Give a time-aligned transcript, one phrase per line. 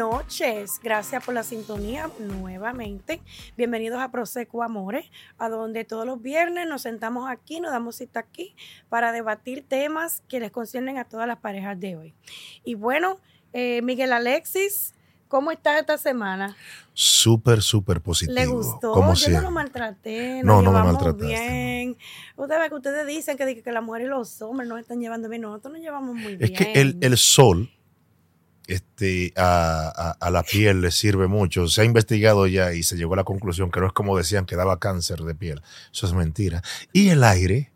[0.00, 0.80] noches.
[0.82, 3.20] Gracias por la sintonía nuevamente.
[3.54, 5.04] Bienvenidos a Proseco Amores,
[5.36, 8.56] a donde todos los viernes nos sentamos aquí, nos damos cita aquí
[8.88, 12.14] para debatir temas que les conciernen a todas las parejas de hoy.
[12.64, 13.18] Y bueno,
[13.52, 14.94] eh, Miguel Alexis,
[15.28, 16.56] ¿cómo estás esta semana?
[16.94, 18.38] Súper, súper positivo.
[18.38, 18.92] ¿Le gustó?
[18.92, 20.42] Como Yo no lo maltraté.
[20.42, 21.98] No, nos no me maltrataste, bien.
[22.38, 25.28] Usted ve que ustedes dicen que, que las mujeres y los hombres no están llevando
[25.28, 25.42] bien.
[25.42, 26.54] Nosotros nos llevamos muy Es bien.
[26.54, 27.70] que el, el sol
[28.72, 31.68] este, a, a- a la piel le sirve mucho.
[31.68, 34.46] Se ha investigado ya y se llegó a la conclusión que no es como decían
[34.46, 35.60] que daba cáncer de piel.
[35.92, 36.62] Eso es mentira.
[36.92, 37.72] Y el aire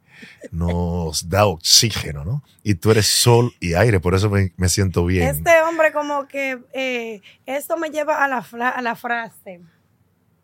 [0.52, 2.42] nos da oxígeno, ¿no?
[2.62, 5.28] Y tú eres sol y aire, por eso me, me siento bien.
[5.28, 8.38] Este hombre como que eh, esto me lleva a la,
[8.68, 9.60] a la frase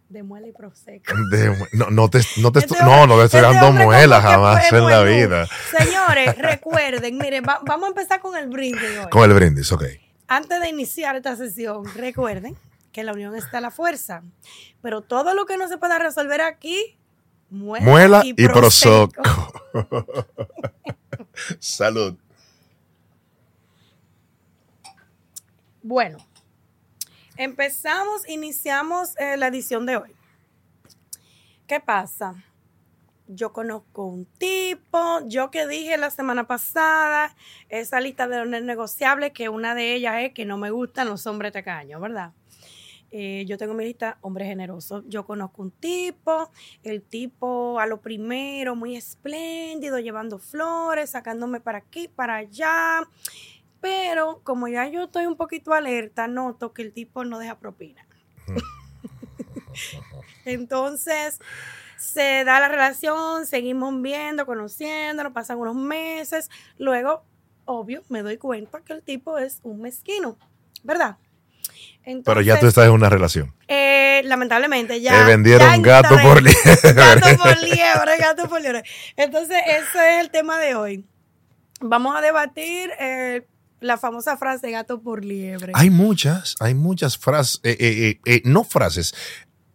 [0.08, 1.12] de muela y prosecco.
[1.30, 3.84] De- no, no te, no te Este estoy, no, no te estoy este dando hombre
[3.84, 5.48] muela jamás en la vida.
[5.78, 9.08] Señores, recuerden, miren, va- vamos a empezar con el brindis hoy.
[9.10, 9.84] Con el brindis, ok.
[10.32, 12.56] Antes de iniciar esta sesión, recuerden
[12.92, 14.22] que en la unión está la fuerza.
[14.80, 16.96] Pero todo lo que no se pueda resolver aquí,
[17.50, 19.10] muela, Muela y prosecco.
[19.22, 20.26] prosoco.
[21.58, 22.16] Salud.
[25.82, 26.18] Bueno,
[27.36, 30.14] empezamos, iniciamos eh, la edición de hoy.
[31.66, 32.36] ¿Qué pasa?
[33.32, 37.36] Yo conozco un tipo, yo que dije la semana pasada,
[37.68, 41.26] esa lista de los negociables, que una de ellas es que no me gustan los
[41.28, 42.32] hombres tacaños, ¿verdad?
[43.12, 45.04] Eh, yo tengo mi lista hombres generosos.
[45.06, 46.50] Yo conozco un tipo,
[46.82, 53.02] el tipo a lo primero muy espléndido, llevando flores, sacándome para aquí, para allá.
[53.80, 58.06] Pero como ya yo estoy un poquito alerta, noto que el tipo no deja propina.
[60.44, 61.40] Entonces,
[62.00, 66.50] se da la relación, seguimos viendo, conociéndonos, pasan unos meses.
[66.78, 67.24] Luego,
[67.66, 70.38] obvio, me doy cuenta que el tipo es un mezquino,
[70.82, 71.18] ¿verdad?
[72.02, 73.54] Pero Entonces, ya tú estás en una relación.
[73.68, 75.18] eh, lamentablemente ya.
[75.18, 76.28] Te vendieron ya gato entré.
[76.28, 76.92] por liebre.
[76.94, 78.82] Gato por liebre, gato por liebre.
[79.16, 81.04] Entonces, ese es el tema de hoy.
[81.80, 83.46] Vamos a debatir eh,
[83.80, 85.72] la famosa frase gato por liebre.
[85.74, 89.14] Hay muchas, hay muchas frases, eh, no frases.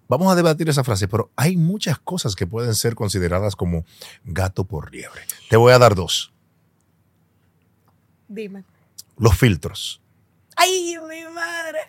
[0.08, 3.86] Vamos a debatir esa frase, pero hay muchas cosas que pueden ser consideradas como
[4.24, 5.22] gato por liebre.
[5.50, 6.32] Te voy a dar dos.
[8.28, 8.64] Dime.
[9.18, 10.02] Los filtros.
[10.56, 11.80] ¡Ay, mi madre!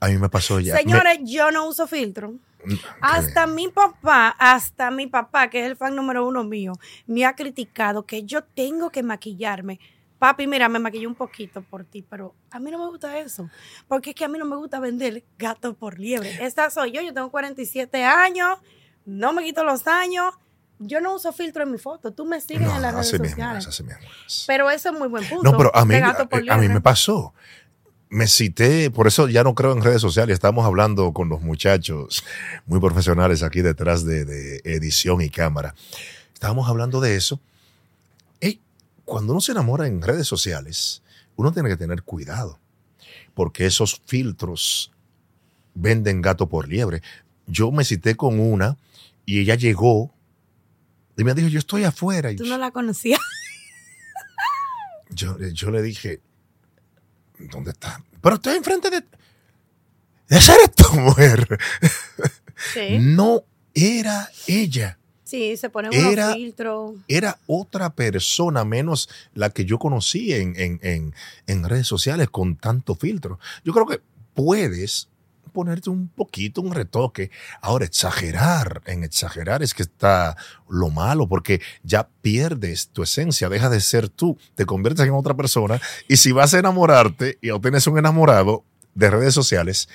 [0.00, 0.76] A mí me pasó ya.
[0.76, 2.34] Señores, yo no uso filtro.
[2.64, 6.72] Me- Hasta mi papá, hasta mi papá, que es el fan número uno mío,
[7.06, 9.78] me ha criticado que yo tengo que maquillarme.
[10.18, 13.48] Papi, mira, me maquillé un poquito por ti, pero a mí no me gusta eso.
[13.86, 16.44] Porque es que a mí no me gusta vender gato por liebre.
[16.44, 18.58] Esta soy yo, yo tengo 47 años,
[19.04, 20.34] no me quito los años.
[20.80, 22.12] Yo no uso filtro en mi foto.
[22.12, 23.66] Tú me sigues No, en las redes mismo sociales.
[23.66, 23.96] mismo.
[24.46, 25.50] Pero eso es muy buen punto.
[25.50, 27.34] No, pero a mí, gato por a, a mí me pasó.
[28.10, 30.34] Me cité, por eso ya no creo en redes sociales.
[30.34, 32.24] Estamos hablando con los muchachos
[32.66, 35.74] muy profesionales aquí detrás de, de edición y cámara.
[36.32, 37.40] Estábamos hablando de eso.
[39.08, 41.02] Cuando uno se enamora en redes sociales,
[41.34, 42.58] uno tiene que tener cuidado,
[43.32, 44.92] porque esos filtros
[45.72, 47.00] venden gato por liebre.
[47.46, 48.76] Yo me cité con una
[49.24, 50.12] y ella llegó
[51.16, 52.36] y me dijo, yo estoy afuera.
[52.36, 53.18] Tú no la conocías.
[55.08, 56.20] yo, yo le dije,
[57.38, 58.04] ¿dónde está?
[58.20, 59.04] Pero estoy enfrente de...
[60.28, 61.58] Esa eres tu mujer.
[62.74, 62.98] Sí.
[63.00, 64.98] No era ella.
[65.28, 66.94] Sí, se ponen Era- unos filtros.
[67.06, 71.14] Era otra persona menos la que yo conocí en, en- en-
[71.46, 73.38] en redes sociales con tanto filtro.
[73.62, 74.00] Yo creo que
[74.32, 75.08] puedes
[75.52, 77.30] ponerte un poquito, un retoque.
[77.60, 80.34] Ahora, exagerar, en exagerar es que está
[80.68, 85.34] lo malo, porque ya pierdes tu esencia, deja de ser tú, te conviertes en otra
[85.34, 85.78] persona.
[86.08, 88.64] Y si vas a enamorarte y obtienes un enamorado
[88.94, 89.88] de redes sociales,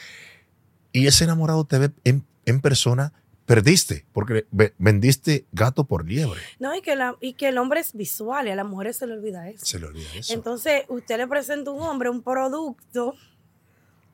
[0.91, 3.13] y ese enamorado te ve en, en persona,
[3.45, 6.39] perdiste, porque ve- vendiste gato por liebre.
[6.59, 9.07] No, y que, la, y que el hombre es visual y a las mujeres se
[9.07, 9.65] le olvida eso.
[9.65, 10.33] Se le olvida eso.
[10.33, 13.15] Entonces, usted le presenta a un hombre un producto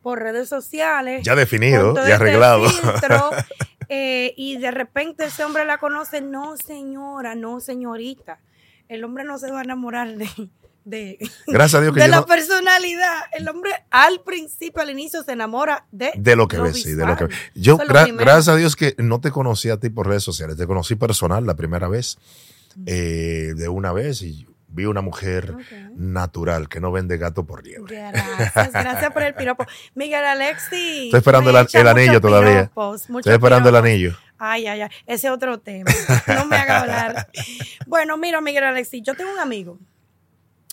[0.02, 1.24] por redes sociales.
[1.24, 2.70] ya definido con todo y este arreglado.
[2.70, 3.30] filtro,
[3.90, 6.22] eh, y de repente ese hombre la conoce.
[6.22, 8.40] No, señora, no, señorita.
[8.88, 10.28] El hombre no se va a enamorar de,
[10.90, 13.22] de, Gracias a Dios que de la no- personalidad.
[13.32, 16.94] El hombre al principio, al inicio, se enamora de, de lo que lo ves, sí,
[16.94, 17.52] de lo que visual.
[17.56, 20.58] Yo, es gra- gracias a Dios que no te conocí a ti por redes sociales,
[20.58, 22.18] te conocí personal la primera vez,
[22.86, 25.56] eh, de una vez, y vi una mujer
[25.96, 27.98] natural que no vende gato por liebre.
[27.98, 29.66] Gracias, gracias por el piropo.
[29.96, 31.06] Miguel Alexi.
[31.06, 32.52] Estoy esperando el- anillo todavía.
[32.70, 34.16] piropos, Estoy esperando el anillo.
[34.38, 34.90] Ay, ay, ay.
[35.06, 35.92] Ese es otro tema.
[36.28, 37.28] No me haga hablar.
[37.88, 39.80] Bueno, mira, Miguel Alexis, yo tengo un amigo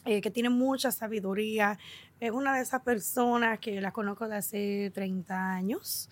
[0.06, 1.78] eh, que tiene mucha sabiduría,
[2.20, 6.08] es una de esas personas que la conozco de hace 30 años.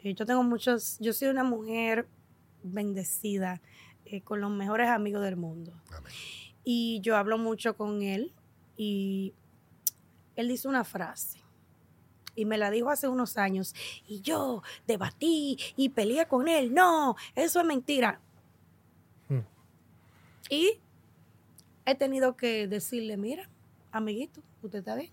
[0.00, 2.06] Eh, yo tengo muchos, yo soy una mujer
[2.62, 3.60] bendecida
[4.04, 5.72] eh, con los mejores amigos del mundo.
[5.90, 6.12] Amén.
[6.62, 8.34] Y yo hablo mucho con él
[8.76, 9.32] y
[10.36, 11.42] él dice una frase.
[12.34, 13.74] Y me la dijo hace unos años.
[14.06, 16.72] Y yo debatí y peleé con él.
[16.72, 18.20] No, eso es mentira.
[19.28, 19.40] Hmm.
[20.50, 20.78] Y
[21.90, 23.48] he tenido que decirle, mira,
[23.92, 25.12] amiguito, usted está bien.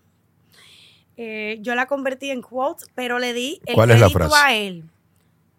[1.16, 4.34] Eh, yo la convertí en quotes, pero le di el ¿Cuál es la frase?
[4.36, 4.84] a él.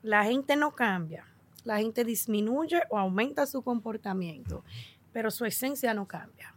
[0.04, 1.26] La gente no cambia.
[1.64, 4.64] La gente disminuye o aumenta su comportamiento,
[5.12, 6.54] pero su esencia no cambia.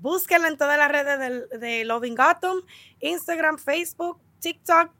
[0.00, 2.60] Búsquenla en todas las redes de, Loving Gotham,
[3.00, 4.90] Instagram, Facebook, TikTok.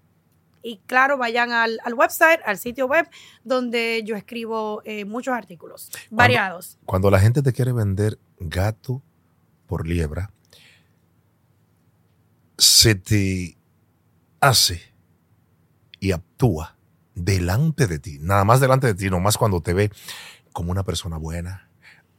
[0.63, 3.09] Y claro, vayan al, al website, al sitio web,
[3.45, 6.79] donde yo escribo eh, muchos artículos variados.
[6.87, 9.03] Cuando la gente te quiere vender gato
[9.67, 10.31] por liebra,
[12.59, 13.57] se te
[14.41, 14.83] hace
[15.99, 16.77] y actúa
[17.15, 19.91] delante de ti, nada más delante de ti, nomás cuando te ve
[20.53, 21.69] como una persona buena,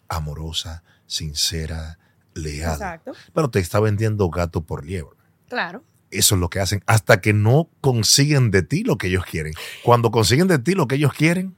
[0.07, 1.97] amorosa, sincera,
[2.33, 2.73] leal.
[2.73, 5.17] Exacto, Pero te está vendiendo gato por liebra.
[5.47, 5.83] claro.
[6.13, 9.53] Eso es lo que hacen hasta que no consiguen de ti lo que ellos quieren.
[9.83, 11.55] Cuando consiguen de ti lo que ellos quieren,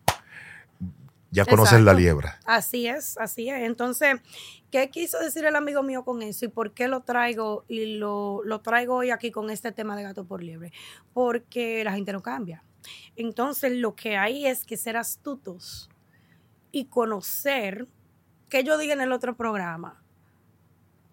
[1.35, 2.39] ya conocen la liebra.
[2.45, 3.63] Así es, así es.
[3.63, 4.15] Entonces,
[4.71, 8.41] ¿qué quiso decir el amigo mío con eso y por qué lo traigo y lo,
[8.45, 10.71] lo traigo hoy aquí con este tema de gato por liebre?
[11.13, 12.63] Porque la gente no cambia.
[13.17, 15.89] Entonces, lo que hay es que ser astutos
[16.71, 17.87] y conocer,
[18.47, 20.04] que yo dije en el otro programa,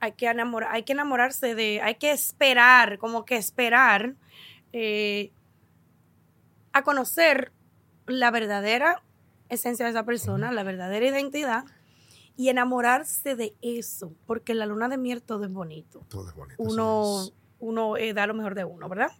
[0.02, 4.16] hay que, enamorar, hay que enamorarse de, hay que esperar, como que esperar
[4.72, 5.30] eh,
[6.72, 7.52] a conocer
[8.08, 9.04] la verdadera
[9.48, 11.66] esencia de esa persona, la verdadera identidad
[12.36, 16.04] y enamorarse de eso, porque en la luna de miel todo es bonito.
[16.08, 16.60] Todo es bonito.
[16.60, 17.28] Uno,
[17.60, 19.12] uno eh, da lo mejor de uno, ¿verdad?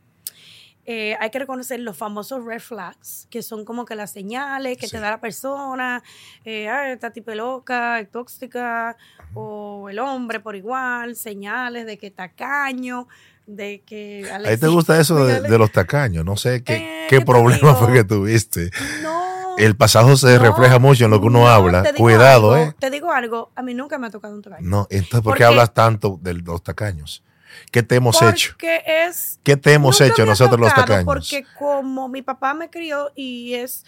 [0.84, 4.86] Eh, hay que reconocer los famosos red flags, que son como que las señales que
[4.86, 4.92] Sí.
[4.92, 6.02] te da la persona,
[6.44, 8.96] eh, "Ay, esta tipa es loca, tóxica,
[9.32, 13.06] o el hombre por igual, señales de que tacaño,
[13.46, 14.28] de que...
[14.32, 16.24] A ti te gusta eso de, de los tacaños.
[16.24, 18.70] No sé qué, Eh, qué ¿qué te problema fue que tuviste.
[19.02, 21.84] No, El pasado se no, refleja mucho en lo que uno no, habla.
[21.96, 22.74] Cuidado, algo, ¿eh?
[22.78, 24.68] Te digo algo, a mí nunca me ha tocado un tacaño.
[24.68, 25.44] No, entonces, ¿por ¿Por qué?
[25.44, 27.22] hablas tanto de los tacaños?
[27.70, 28.50] ¿Qué te hemos hecho?
[28.52, 31.04] Porque es ¿Qué te hemos hecho nosotros los tacaños?
[31.04, 33.84] Porque como mi papá me crió y es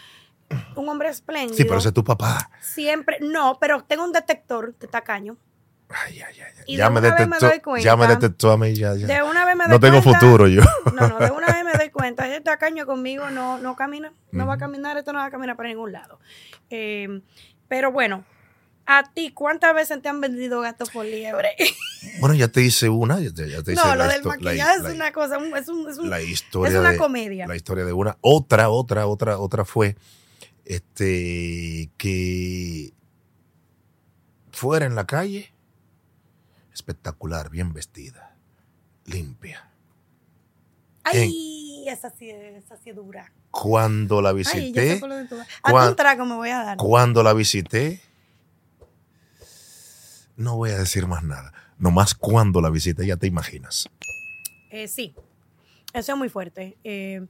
[0.76, 1.56] un hombre espléndido.
[1.56, 2.50] Sí, pero ese es tu papá.
[2.60, 5.36] Siempre, no, pero tengo un detector de tacaño.
[5.88, 6.52] Ay, ay, ay.
[6.66, 7.84] Y Ya de me, detectó, cuenta.
[7.84, 8.74] ya me detectó a mí.
[8.74, 9.06] Ya, ya.
[9.06, 10.62] De una vez me doy no tengo cuenta- futuro yo.
[10.94, 12.26] No, no, de una vez me doy cuenta.
[12.26, 14.12] Ese tacaño conmigo no, no camina.
[14.32, 16.18] No va a caminar, esto no va a caminar para ningún lado.
[16.70, 17.20] Eh,
[17.68, 18.24] pero bueno,
[18.86, 21.50] a ti, ¿cuántas veces te han vendido gato por liebre?
[22.20, 23.18] Bueno, ya te hice una.
[23.18, 25.88] Ya te, ya te hice no, lo del maquillaje la- es una cosa, es, un,
[25.88, 27.46] es, un- la es historia una de, comedia.
[27.46, 28.18] la historia de una.
[28.20, 29.96] Otra, otra, otra, otra fue
[30.66, 32.92] este que
[34.52, 35.50] fuera en la calle,
[36.74, 38.36] espectacular, bien vestida,
[39.06, 39.68] limpia.
[41.04, 43.32] Ay, esa sí, esa sí es dura.
[43.50, 45.48] Cuando la Ay, sé visité, por vas.
[45.62, 46.76] A un trago me voy a dar.
[46.76, 48.00] cuando la visité,
[50.36, 51.52] no voy a decir más nada.
[51.78, 53.88] Nomás cuando la visité, ya te imaginas.
[54.70, 55.14] Eh, sí,
[55.92, 56.76] eso es muy fuerte.
[56.84, 57.26] Eh,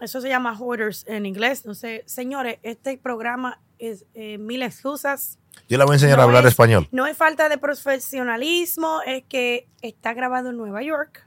[0.00, 1.66] eso se llama hoarders en inglés.
[1.66, 5.38] No sé, señores, este programa es eh, mil excusas.
[5.68, 6.88] Yo la voy a enseñar No a hablar es- español.
[6.92, 11.26] No es falta de profesionalismo, es que está grabado en Nueva York.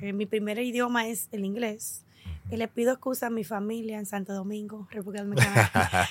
[0.00, 2.04] Mi primer idioma es el inglés.
[2.50, 5.70] Y le pido excusa a mi familia en Santo Domingo, República Dominicana,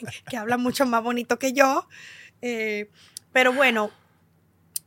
[0.30, 1.86] que habla mucho más bonito que yo.
[2.40, 2.90] Eh,
[3.36, 3.90] pero bueno,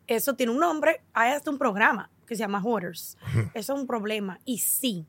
[0.08, 1.02] eso tiene un nombre.
[1.14, 3.16] Hay hasta un programa que se llama Hoarders.
[3.54, 4.40] Eso es un problema.
[4.44, 5.06] Y sí,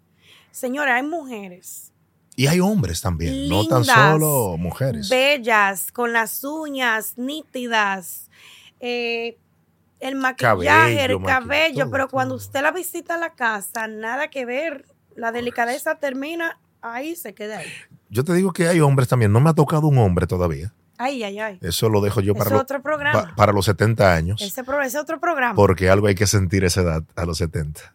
[0.50, 1.90] señora, hay mujeres
[2.36, 5.08] Y hay hombres también, no tan Lindas, solo mujeres.
[5.08, 8.28] bellas, con las uñas nítidas,
[8.78, 9.38] eh,
[10.00, 14.28] el maquillaje, Cabello, el cabello, todo, pero cuando usted la visita a la casa, nada
[14.28, 14.84] que ver.
[15.16, 17.68] La delicadeza termina ahí, se queda ahí.
[18.10, 19.32] Yo te digo que hay hombres también.
[19.32, 20.74] No me ha tocado un hombre todavía.
[21.02, 21.58] Ay, ay, ay.
[21.62, 23.28] Eso lo dejo yo para, es lo- otro programa.
[23.28, 24.42] pa- para los 70 años.
[24.42, 25.54] ese, pro- ese otro programa.
[25.54, 27.94] Porque algo hay que sentir esa edad a los 70.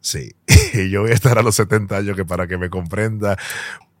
[0.00, 0.34] Sí.
[0.74, 3.36] Y yo voy a estar a los 70 años que para que me comprenda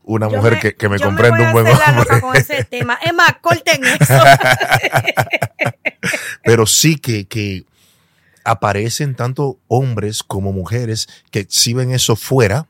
[0.04, 2.20] una Yo mujer me- que, que me comprenda un buen hombre.
[2.20, 2.98] con ese tema.
[3.04, 4.14] Es más, corten eso.
[6.44, 7.64] Pero sí que, que
[8.44, 12.66] aparecen tanto hombres como mujeres que exhiben eso fuera.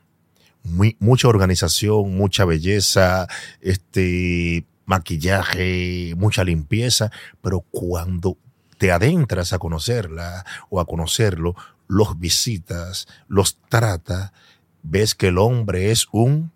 [0.63, 3.27] Muy- mucha organización, mucha belleza,
[3.61, 8.37] este maquillaje, mucha limpieza, pero cuando
[8.79, 11.55] te adentras a conocerla o a conocerlo,
[11.87, 14.33] los visitas, los trata,
[14.81, 16.51] ves que el hombre es un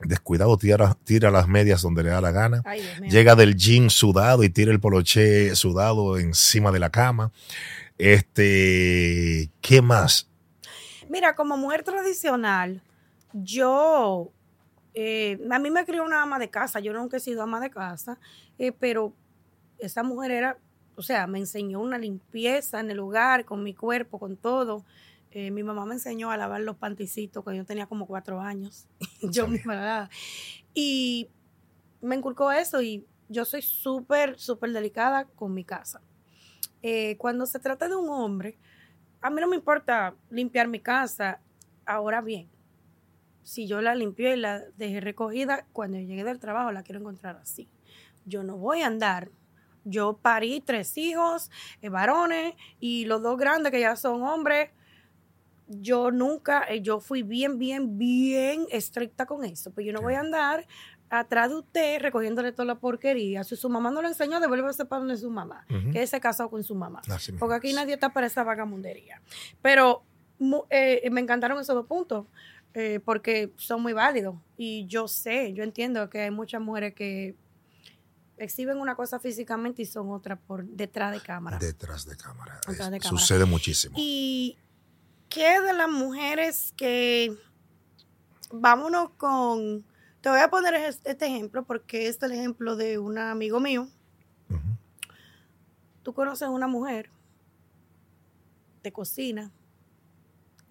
[0.00, 4.44] descuidado, tira, tira las medias donde le da la gana, Ay, llega del jean sudado
[4.44, 7.32] y tira el poloché sudado encima de la cama.
[7.96, 10.28] Este, ¿qué más?
[11.08, 12.82] Mira, como mujer tradicional,
[13.32, 14.32] yo,
[14.94, 17.70] eh, a mí me crió una ama de casa, yo nunca he sido ama de
[17.70, 18.18] casa,
[18.58, 19.12] eh, pero
[19.78, 20.58] esa mujer era,
[20.96, 24.84] o sea, me enseñó una limpieza en el hogar, con mi cuerpo, con todo.
[25.32, 28.86] Eh, mi mamá me enseñó a lavar los panticitos cuando yo tenía como cuatro años.
[29.20, 30.10] yo misma la.
[30.74, 31.28] Y
[32.00, 36.00] me inculcó eso y yo soy súper, súper delicada con mi casa.
[37.16, 38.58] Cuando se trata de un hombre,
[39.22, 41.40] a mí no me importa limpiar mi casa.
[41.86, 42.46] Ahora bien,
[43.44, 47.00] si yo la limpié y la dejé recogida, cuando yo llegue del trabajo la quiero
[47.00, 47.68] encontrar así.
[48.24, 49.30] Yo no voy a andar.
[49.84, 51.50] Yo parí tres hijos,
[51.82, 54.70] eh, varones, y los dos grandes que ya son hombres.
[55.68, 59.70] Yo nunca, eh, yo fui bien, bien, bien estricta con eso.
[59.72, 60.66] Pues yo no voy a andar
[61.10, 63.44] atrás de usted recogiéndole toda la porquería.
[63.44, 65.66] Si su mamá no lo enseñó, devuélvase para donde su mamá.
[65.92, 67.02] Que se casado con su mamá.
[67.10, 69.20] Así Porque aquí nadie está para esa vagamundería.
[69.60, 70.02] Pero
[70.70, 72.26] eh, me encantaron esos dos puntos,
[72.74, 74.36] eh, porque son muy válidos.
[74.56, 77.36] Y yo sé, yo entiendo que hay muchas mujeres que
[78.36, 81.58] exhiben una cosa físicamente y son otras por detrás de cámara.
[81.58, 82.60] Detrás de cámara.
[82.66, 83.18] Detrás de cámara.
[83.20, 83.94] Sucede muchísimo.
[83.96, 84.56] ¿Y
[85.28, 87.36] qué de las mujeres que...
[88.52, 89.84] Vámonos con...
[90.20, 93.60] Te voy a poner es- este ejemplo porque este es el ejemplo de un amigo
[93.60, 93.88] mío.
[94.48, 94.60] Ujú.
[96.02, 97.10] Tú conoces una mujer
[98.82, 99.50] de cocina.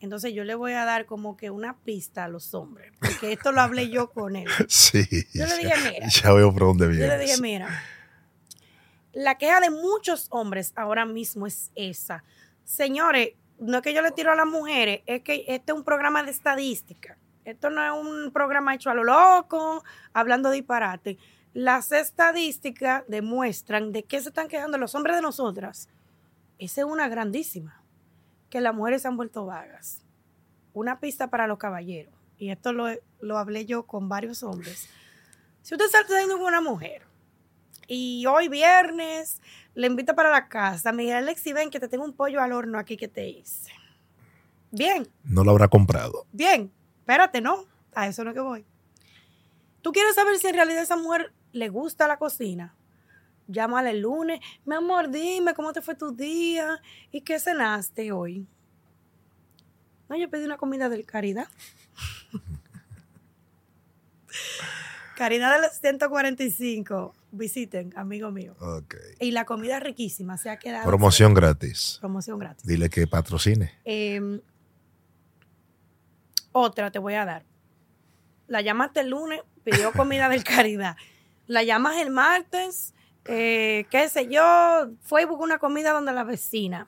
[0.03, 3.53] Entonces yo le voy a dar como que una pista a los hombres, porque esto
[3.53, 4.50] lo hablé yo con él.
[4.67, 5.01] Sí.
[5.33, 7.07] Yo le dije, mira, Ya veo por dónde yo vienes.
[7.07, 7.69] le dije, mira,
[9.13, 12.25] la queja de muchos hombres ahora mismo es esa.
[12.65, 13.29] Señores,
[13.60, 16.22] no es que yo le tiro a las mujeres, es que este es un programa
[16.22, 17.17] de estadística.
[17.45, 21.17] Esto no es un programa hecho a lo loco, hablando disparate.
[21.53, 25.88] Las estadísticas demuestran de qué se están quejando los hombres de nosotras.
[26.60, 27.83] Esa es una grandísima.
[28.53, 30.03] Que las mujeres se han vuelto vagas.
[30.74, 32.13] Una pista para los caballeros.
[32.38, 32.86] Y esto lo,
[33.19, 34.88] lo hablé yo con varios hombres.
[35.63, 37.01] Si usted está saliendo con una mujer
[37.88, 39.41] y hoy viernes
[39.74, 42.51] le invita para la casa, me dice, Alexi, ven que te tengo un pollo al
[42.51, 43.72] horno aquí que te hice.
[44.69, 46.27] Bien, No lo habrá comprado.
[46.31, 48.65] bien, espérate, no, a eso no es que voy.
[49.81, 52.75] ¿Tú quieres saber si en realidad a esa mujer le gusta la cocina?
[53.47, 56.81] Llámale el lunes, mi amor, dime cómo te fue tu día
[57.12, 58.47] y qué cenaste hoy.
[60.09, 61.47] No, yo pedí una comida del Caridad.
[65.17, 67.13] Caridad del 145.
[67.31, 68.55] Visiten, amigo mío.
[68.59, 68.95] Ok.
[69.19, 70.85] Y la comida es riquísima, se ha quedado.
[70.85, 71.97] Promoción gratis.
[72.00, 72.65] Promoción gratis.
[72.65, 73.71] Dile que patrocine.
[73.85, 74.39] Eh,
[76.51, 77.43] otra te voy a dar.
[78.47, 80.95] La llamaste el lunes, pidió comida del caridad.
[81.47, 82.93] La llamas el martes,
[83.25, 86.88] eh, qué sé yo, fue y buscó una comida donde la vecina.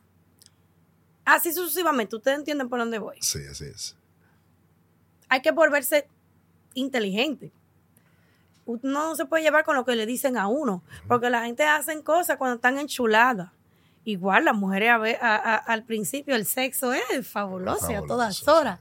[1.24, 3.18] Así sucesivamente, ustedes entienden por dónde voy.
[3.22, 3.96] Sí, así es.
[5.30, 6.08] Hay que volverse
[6.76, 7.52] inteligente.
[8.66, 11.64] Uno no se puede llevar con lo que le dicen a uno, porque la gente
[11.64, 13.52] hacen cosas cuando están enchuladas.
[14.04, 18.02] Igual las mujeres a ve- a- a- al principio el sexo es fabuloso y a
[18.02, 18.80] todas Fabuloso, horas.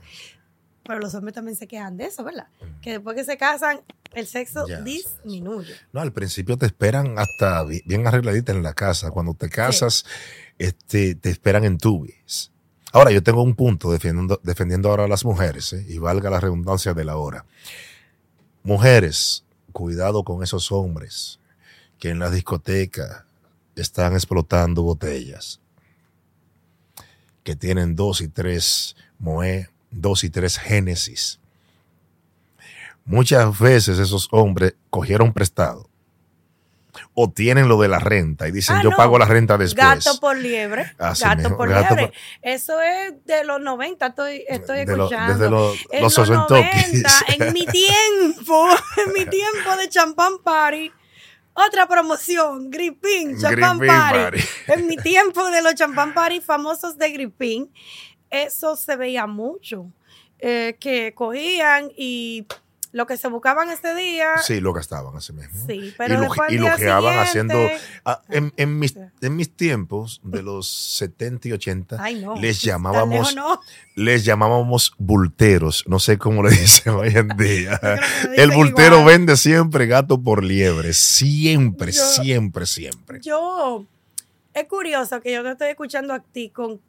[0.86, 2.46] Pero los hombres también se quejan de eso, ¿verdad?
[2.82, 3.80] Que después que se casan,
[4.12, 5.74] el sexo Ya, disminuye.
[5.92, 9.10] No, al principio te esperan hasta bi- bien arregladita en la casa.
[9.10, 10.04] Cuando te casas,
[10.58, 12.50] este, te esperan en tubis.
[12.92, 15.84] Ahora, yo tengo un punto defendiendo, defendiendo ahora a las mujeres, ¿eh?
[15.88, 17.44] y valga la redundancia de la hora.
[18.62, 21.40] Mujeres, cuidado con esos hombres
[21.98, 23.24] que en la discoteca
[23.74, 25.60] están explotando botellas,
[27.42, 31.40] que tienen dos y tres Moe, dos y tres Génesis.
[33.04, 35.88] Muchas veces esos hombres cogieron prestado
[37.12, 38.96] o tienen lo de la renta y dicen Ah, yo no.
[38.96, 40.04] pago la renta después.
[40.04, 40.94] Gato por liebre.
[40.98, 42.06] Así gato mismo, por gato liebre.
[42.08, 42.16] por-
[42.50, 45.32] Eso es de los 90, estoy, estoy De lo- escuchando.
[45.34, 47.04] desde los, en los los 90, ochentoquis.
[47.40, 48.68] en mi tiempo,
[49.06, 50.90] en mi tiempo de champán party,
[51.52, 54.38] otra promoción, Gripín, champán party.
[54.68, 57.70] En mi tiempo de los champán party famosos de Gripín,
[58.42, 59.86] eso se veía mucho,
[60.38, 62.46] eh, que cogían y
[62.92, 65.66] lo que se buscaban ese día, sí, Sí, lo gastaban así mismo.
[65.98, 67.54] pero y, lo, y lojeaban haciendo...
[67.54, 72.36] siguiente- ah, en, en mis, en mis tiempos, de los 70 y 80, Ay, no.
[72.36, 73.60] les llamábamos, no.
[73.96, 75.82] les llamábamos bulteros.
[75.88, 77.80] No sé cómo le dicen hoy en día.
[78.36, 79.06] El bultero igual.
[79.18, 80.92] vende siempre gato por liebre.
[80.92, 83.18] Siempre, Yo- siempre, siempre.
[83.22, 83.86] Yo,
[84.52, 86.80] es curioso que yo te estoy escuchando a ti con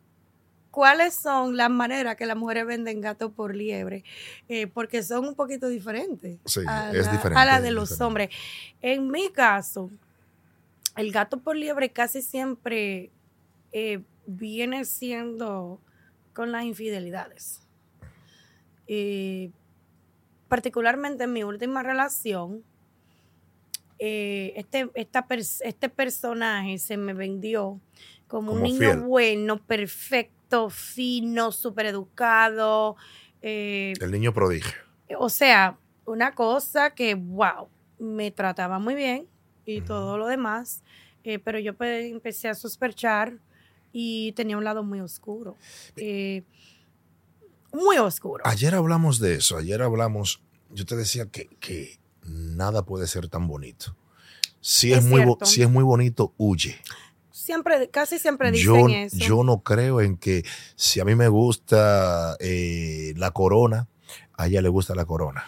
[0.76, 4.04] cuáles son las maneras que las mujeres venden gato por liebre,
[4.50, 7.92] eh, porque son un poquito diferentes Sí, a, es la, diferente, a la de los
[7.92, 8.04] diferente.
[8.04, 8.30] hombres.
[8.82, 9.90] En mi caso,
[10.98, 13.10] el gato por liebre casi siempre
[13.72, 15.80] eh, viene siendo
[16.34, 17.62] con las infidelidades.
[18.86, 19.52] Eh,
[20.50, 22.66] particularmente en mi última relación,
[23.98, 27.80] eh, este, esta este personaje se me vendió
[28.28, 29.00] como, un niño fiel.
[29.00, 30.35] bueno, perfecto,
[30.70, 32.96] fino, súper educado.
[33.42, 34.74] eh, El niño prodigio.
[35.20, 39.28] o sea, una cosa que, wow, me trataba muy bien
[39.66, 40.84] y todo lo demás,
[41.24, 43.40] eh, pero yo pe- empecé a sospechar
[43.92, 45.56] y tenía un lado muy oscuro.
[45.96, 46.44] eh,
[47.74, 48.44] muy oscuro.
[48.48, 53.48] Ayer hablamos de eso, ayer hablamos, yo te decía que, que nada puede ser tan
[53.48, 53.96] bonito.
[54.62, 56.80] Si es, Es muy, si es muy bonito, huye.
[57.46, 59.18] Siempre, casi siempre Yo, dicen eso.
[59.18, 60.44] yo no creo en que
[60.76, 63.88] si a mí me gusta eh, la corona,
[64.36, 65.46] a ella le gusta la corona.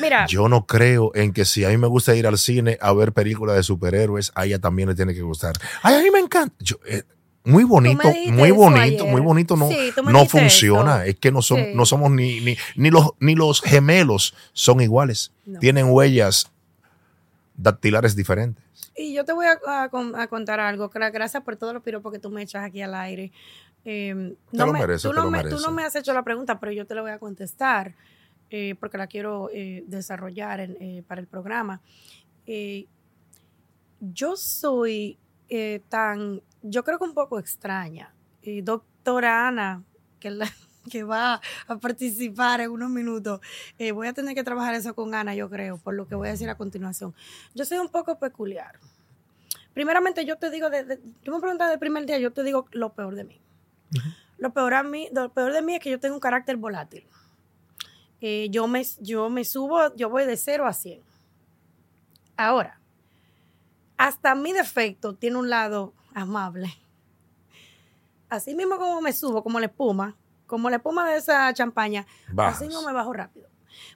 [0.00, 2.92] Mira, Yo no creo en que si a mí me gusta ir al cine a
[2.92, 5.54] ver películas de superhéroes, a ella también le tiene que gustar.
[5.82, 6.54] Ay, a mí me encanta.
[6.60, 7.02] Yo, eh,
[7.44, 10.96] muy bonito, muy bonito, muy bonito no, Sí, no funciona.
[11.04, 11.10] eso.
[11.10, 11.70] Es que no, son, Sí.
[11.74, 15.32] no somos ni, ni, ni, los, ni los gemelos son iguales.
[15.46, 15.58] No.
[15.60, 16.50] Tienen huellas
[17.56, 18.62] dactilares diferentes.
[18.98, 20.90] Y yo te voy a, a con- a contar algo.
[20.90, 23.30] Gra- Gracias por todos los piropos que tú me echas aquí al aire.
[23.84, 24.12] Eh,
[24.66, 26.84] no me- mereces, tú, no me, tú no me has hecho la pregunta, pero yo
[26.86, 27.94] te la voy a contestar
[28.50, 31.80] eh, porque la quiero eh, desarrollar en- eh, para el programa.
[32.46, 32.86] Eh,
[34.00, 38.12] yo soy eh, tan, yo creo que un poco extraña.
[38.62, 39.84] Doctora Ana,
[40.20, 40.48] que, la-
[40.88, 43.40] que va a participar en unos minutos,
[43.78, 46.28] eh, voy a tener que trabajar eso con Ana, yo creo, por lo que voy
[46.28, 47.14] a decir a continuación.
[47.54, 48.78] Yo soy un poco peculiar.
[49.74, 52.66] Primeramente, yo te digo, de, de- tú me preguntas del primer día, yo te digo
[52.72, 53.40] lo peor de mí.
[54.38, 57.04] Lo peor, a mí, lo peor de mí es que yo tengo un carácter volátil.
[58.20, 61.00] Eh, yo, me, yo me subo, yo voy de 0 a 100.
[62.36, 62.78] Ahora,
[63.96, 66.72] hasta mi defecto tiene un lado amable.
[68.28, 70.14] Así mismo como me subo, como la espuma,
[70.48, 72.56] como la espuma de esa champaña, Bajas.
[72.62, 73.46] así no me bajo rápido.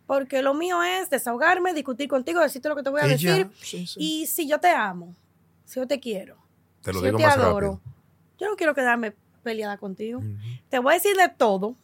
[0.07, 3.51] Porque lo mío es desahogarme, discutir contigo, decirte lo que te voy a decir.
[3.61, 3.99] sí, sí.
[4.01, 5.17] Y si yo te amo,
[5.65, 6.37] si yo te quiero,
[6.83, 7.81] Te lo si digo yo te más adoro, rápido.
[8.39, 10.23] yo no quiero quedarme peleada contigo.
[10.69, 11.75] Te voy a decir de todo.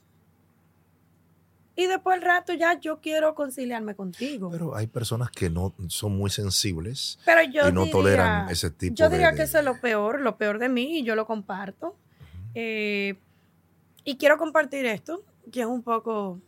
[1.76, 4.50] Y después el rato ya yo quiero conciliarme contigo.
[4.50, 7.20] Pero, Pero hay personas que no son muy sensibles
[7.52, 9.80] yo y no diría, toleran ese tipo Yo de- diría de- que eso es lo
[9.80, 11.94] peor, lo peor de mí y yo lo comparto.
[12.54, 13.14] Eh,
[14.08, 16.40] y quiero compartir esto, que es un poco,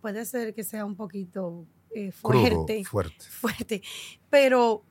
[0.00, 2.84] puede ser que sea un poquito eh, crudo, fuerte.
[2.84, 3.24] fuerte.
[3.30, 3.82] fuerte.
[4.30, 4.82] Pero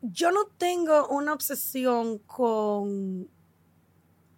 [0.00, 3.28] yo no tengo una obsesión con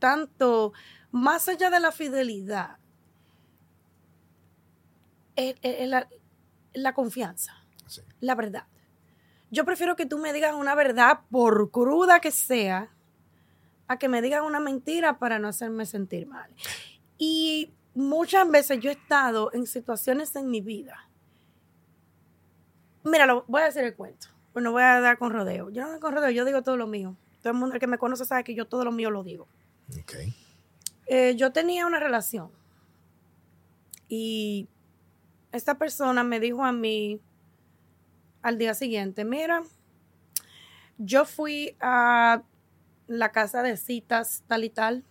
[0.01, 0.73] tanto,
[1.13, 2.79] más allá de la fidelidad,
[5.63, 6.09] la,
[6.73, 7.53] la confianza,
[7.87, 8.01] Sí.
[8.19, 8.67] la verdad.
[9.53, 12.94] Yo prefiero que tú me digas una verdad, por cruda que sea,
[13.89, 16.51] a que me digas una mentira para no hacerme sentir mal.
[17.19, 21.09] Y muchas veces yo he estado en situaciones en mi vida.
[23.05, 24.29] Mira, lo, voy a hacer el cuento.
[24.53, 25.71] Bueno, voy a dar con rodeo.
[25.71, 27.17] Yo no doy con rodeo, yo digo todo lo mío.
[27.43, 29.47] Todo el mundo el que me conoce sabe que yo todo lo mío lo digo.
[30.01, 30.15] Ok.
[31.07, 32.51] Eh, yo tenía una relación
[34.09, 34.69] y
[35.53, 37.21] esta persona me dijo a mí
[38.41, 39.63] al día siguiente, mira,
[40.99, 42.43] yo fui a
[43.07, 45.05] la casa de citas tal y tal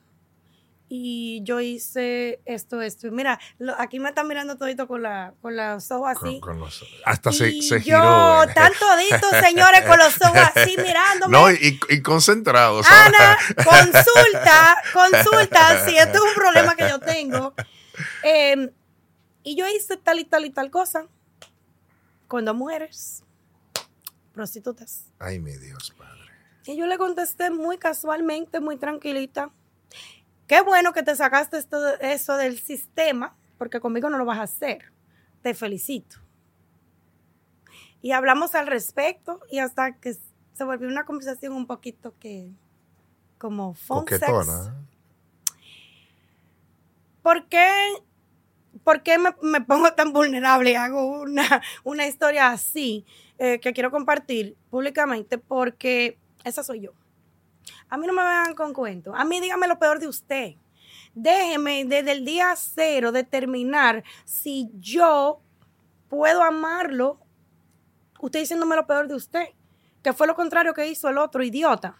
[0.95, 3.09] y yo hice esto, esto.
[3.11, 6.39] Mira, lo- aquí me están mirando todito con, la, con los ojos así.
[6.39, 8.43] Con- con los- hasta se, y se yo, giró.
[8.43, 8.53] eh.
[8.53, 11.31] tan toditos, señores, con los ojos así mirándome.
[11.35, 12.85] No, y, y concentrados.
[12.87, 17.55] Ana, consulta, consulta si esto es un problema que yo tengo.
[18.23, 18.71] Eh,
[19.41, 21.07] y yo hice tal y tal y tal cosa
[22.27, 23.23] con dos mujeres,
[24.33, 25.05] prostitutas.
[25.19, 25.93] Ay, mi Dios.
[26.65, 29.51] Y yo le contesté muy casualmente, muy tranquilita.
[30.47, 34.43] Qué bueno que te sacaste esto, eso del sistema, porque conmigo no lo vas a
[34.43, 34.91] hacer.
[35.41, 36.17] Te felicito.
[38.01, 40.13] Y hablamos al respecto y hasta que
[40.53, 42.51] se volvió una conversación un poquito que
[43.37, 44.05] como phone.
[47.21, 47.69] ¿Por qué,
[48.83, 53.05] por qué me, me pongo tan vulnerable y hago una, una historia así
[53.37, 55.37] eh, que quiero compartir públicamente?
[55.37, 56.91] Porque esa soy yo.
[57.89, 59.13] A mí no me vengan con cuentos.
[59.17, 60.53] A mí dígame lo peor de usted.
[61.15, 65.41] Déjeme desde el día cero determinar si yo
[66.09, 67.19] puedo amarlo.
[68.19, 69.45] Usted diciéndome lo peor de usted.
[70.01, 71.97] Que fue lo contrario que hizo el otro idiota.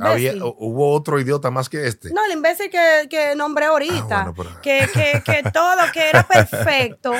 [0.00, 2.10] Había, hubo otro idiota más que este.
[2.12, 4.20] No, el imbécil que, que nombré ahorita.
[4.22, 7.12] Ah, bueno, pero- que, que, que todo, que era perfecto.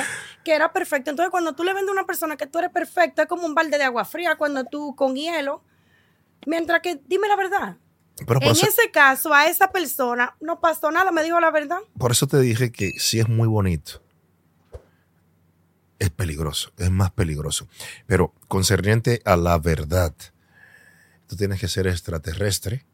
[0.43, 1.09] Que era perfecto.
[1.11, 3.53] Entonces, cuando tú le vendes a una persona que tú eres perfecto, es como un
[3.53, 5.63] balde de agua fría cuando tú con hielo.
[6.45, 7.77] Mientras que, dime la verdad.
[8.25, 11.79] Pero En eso, ese caso, a esa persona no pasó nada, me dijo la verdad.
[11.97, 14.01] por eso te dije que si es muy bonito,
[15.97, 17.67] es peligroso, es más peligroso.
[18.07, 20.13] Pero concerniente a la verdad,
[21.27, 22.85] tú tienes que ser extraterrestre,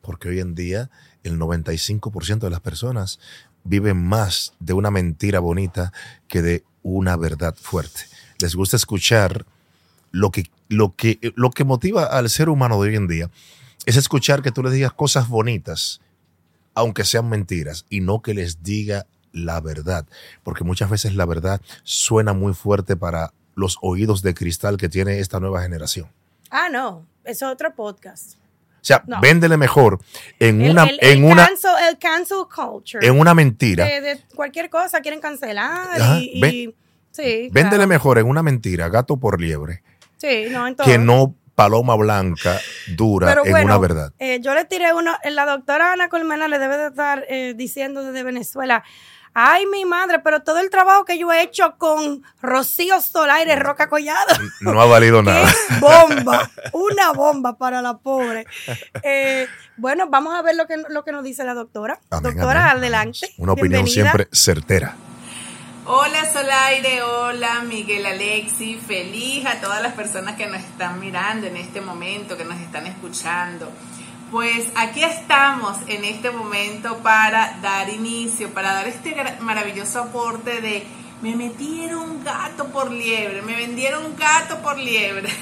[0.00, 0.90] porque hoy en día
[1.22, 3.20] el 95% de las personas
[3.64, 5.92] viven más de una mentira bonita
[6.28, 8.02] que de una verdad fuerte.
[8.40, 9.46] Les gusta escuchar
[10.10, 13.30] lo que, lo que, lo que motiva al ser humano de hoy en día
[13.86, 16.00] es escuchar que tú les digas cosas bonitas,
[16.74, 20.06] aunque sean mentiras, y no que les diga la verdad,
[20.42, 25.18] porque muchas veces la verdad suena muy fuerte para los oídos de cristal que tiene
[25.20, 26.08] esta nueva generación.
[26.50, 27.06] Ah, no.
[27.24, 28.34] Eso es otro podcast.
[28.34, 29.20] O sea, No.
[29.20, 30.00] véndele mejor
[30.38, 33.06] en El- una, el, en el una, cancel, el cancel culture.
[33.06, 33.84] en una mentira.
[33.84, 36.74] de, de cualquier cosa quieren cancelar Ajá, y, ve- y-
[37.12, 37.86] sí, Véndele claro.
[37.88, 39.82] mejor en una mentira, gato por liebre,
[40.20, 40.86] Sí, no, en todo.
[40.86, 42.58] que no paloma blanca
[42.96, 44.12] dura Pero en bueno, una verdad.
[44.18, 47.54] eh, yo le tiré uno, eh, la doctora Ana Colmena le debe de estar eh,
[47.56, 48.82] diciendo desde Venezuela,
[49.34, 53.54] ay mi madre, pero todo el trabajo que yo he hecho con Rocío Solar y
[53.56, 54.34] Roca Collado.
[54.60, 55.50] No ha valido nada.
[55.68, 56.50] ¡Qué bomba!
[56.72, 58.46] Una bomba para la pobre.
[59.02, 62.00] Eh, bueno, vamos a ver lo que, lo que nos dice la doctora.
[62.10, 62.78] Amén, doctora, amén.
[62.84, 63.28] adelante.
[63.38, 64.12] Una opinión Bienvenida.
[64.12, 64.96] siempre certera.
[65.92, 71.56] Hola Solaire, hola Miguel Alexi, feliz a todas las personas que nos están mirando en
[71.56, 73.68] este momento, que nos están escuchando.
[74.30, 80.86] Pues aquí estamos en este momento para dar inicio, para dar este maravilloso aporte de
[81.22, 85.28] me metieron gato por liebre, me vendieron gato por liebre.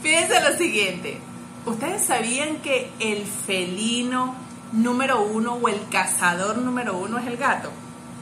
[0.00, 1.18] Fíjense lo siguiente,
[1.66, 4.36] ¿ustedes sabían que el felino
[4.70, 7.72] número uno o el cazador número uno es el gato?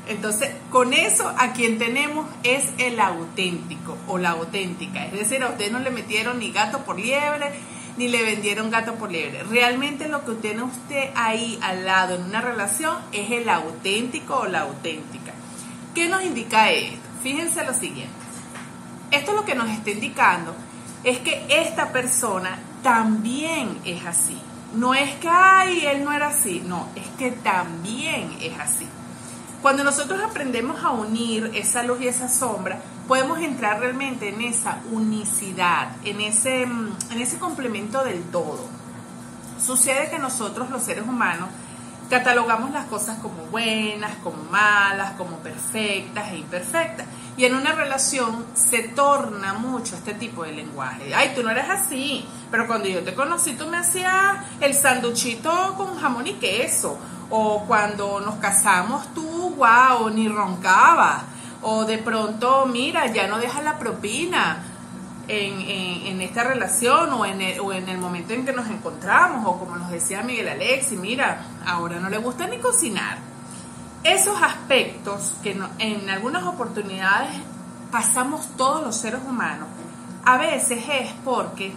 [0.09, 5.07] Entonces, con eso a quien tenemos es el auténtico o la auténtica.
[5.07, 7.53] Es decir, a usted no le metieron ni gato por liebre,
[7.97, 9.43] ni le vendieron gato por liebre.
[9.45, 14.47] Realmente lo que tiene usted ahí al lado en una relación es el auténtico o
[14.47, 15.33] la auténtica.
[15.95, 17.09] ¿Qué nos indica esto?
[17.23, 18.15] Fíjense lo siguiente.
[19.11, 20.55] Esto lo que nos está indicando
[21.03, 24.39] es que esta persona también es así.
[24.75, 26.63] No es que, ay, él no era así.
[26.65, 28.87] No, es que también es así.
[29.67, 34.79] Cuando nosotros aprendemos a unir esa luz y esa sombra, podemos entrar realmente en esa
[34.93, 38.65] unicidad, en ese, mm, en ese complemento del todo.
[39.61, 41.49] Sucede que nosotros los seres humanos
[42.09, 47.09] catalogamos las cosas como buenas, como malas, como perfectas e imperfectas.
[47.37, 51.13] Y en una relación se torna mucho este tipo de lenguaje.
[51.13, 55.75] Ay, tú no eres así, pero cuando yo te conocí tú me hacías el sanduchito
[55.77, 57.01] con jamón y queso.
[57.31, 61.23] O cuando nos casamos tú, wow, ni roncabas.
[61.63, 64.59] O de pronto, mira, ya no dejas la propina
[65.29, 69.45] en, en- esta relación o en, el, o en el momento en que nos encontramos.
[69.47, 73.19] O como nos decía Miguel Alexi, mira, ahora no le gusta ni cocinar.
[74.05, 77.31] Esos aspectos que no- en algunas oportunidades
[77.91, 79.69] pasamos todos los seres humanos,
[80.25, 81.73] a veces es porque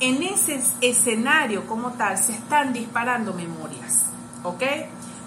[0.00, 4.04] en ese escenario como tal se están disparando memorias,
[4.42, 4.62] ¿ok?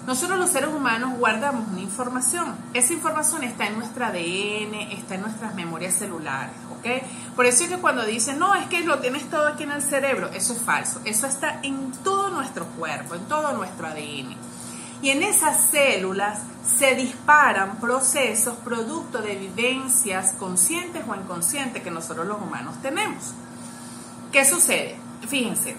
[0.06, 2.56] Nosotros los seres humanos guardamos una información.
[2.74, 7.36] Esa información está en nuestro ADN, está en nuestras memorias celulares, ¿ok?
[7.36, 9.82] Por eso es que cuando dicen, no, es que lo tienes todo aquí en el
[9.82, 11.00] cerebro, eso es falso.
[11.04, 14.34] Eso está en todo nuestro cuerpo, en todo nuestro ADN.
[15.02, 22.26] Y en esas células se disparan procesos producto de vivencias conscientes o inconscientes que nosotros
[22.26, 23.34] los humanos tenemos.
[24.32, 24.96] ¿Qué sucede?
[25.28, 25.76] Fíjense,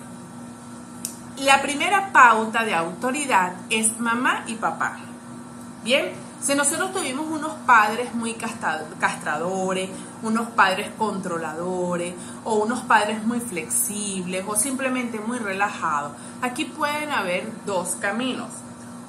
[1.38, 4.98] la primera pauta de autoridad es mamá y papá.
[5.84, 9.90] Bien, si nosotros tuvimos unos padres muy castradores,
[10.22, 17.50] unos padres controladores o unos padres muy flexibles o simplemente muy relajados, aquí pueden haber
[17.66, 18.50] dos caminos.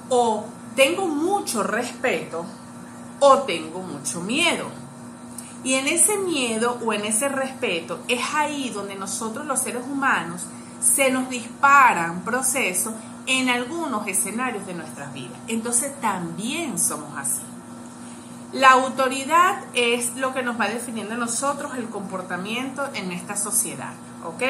[0.09, 2.45] O tengo mucho respeto
[3.19, 4.65] o tengo mucho miedo.
[5.63, 10.45] Y en ese miedo o en ese respeto es ahí donde nosotros los seres humanos
[10.79, 12.93] se nos disparan procesos
[13.27, 15.37] en algunos escenarios de nuestras vidas.
[15.47, 17.41] Entonces también somos así.
[18.51, 23.93] La autoridad es lo que nos va definiendo a nosotros el comportamiento en esta sociedad.
[24.29, 24.41] ¿Ok?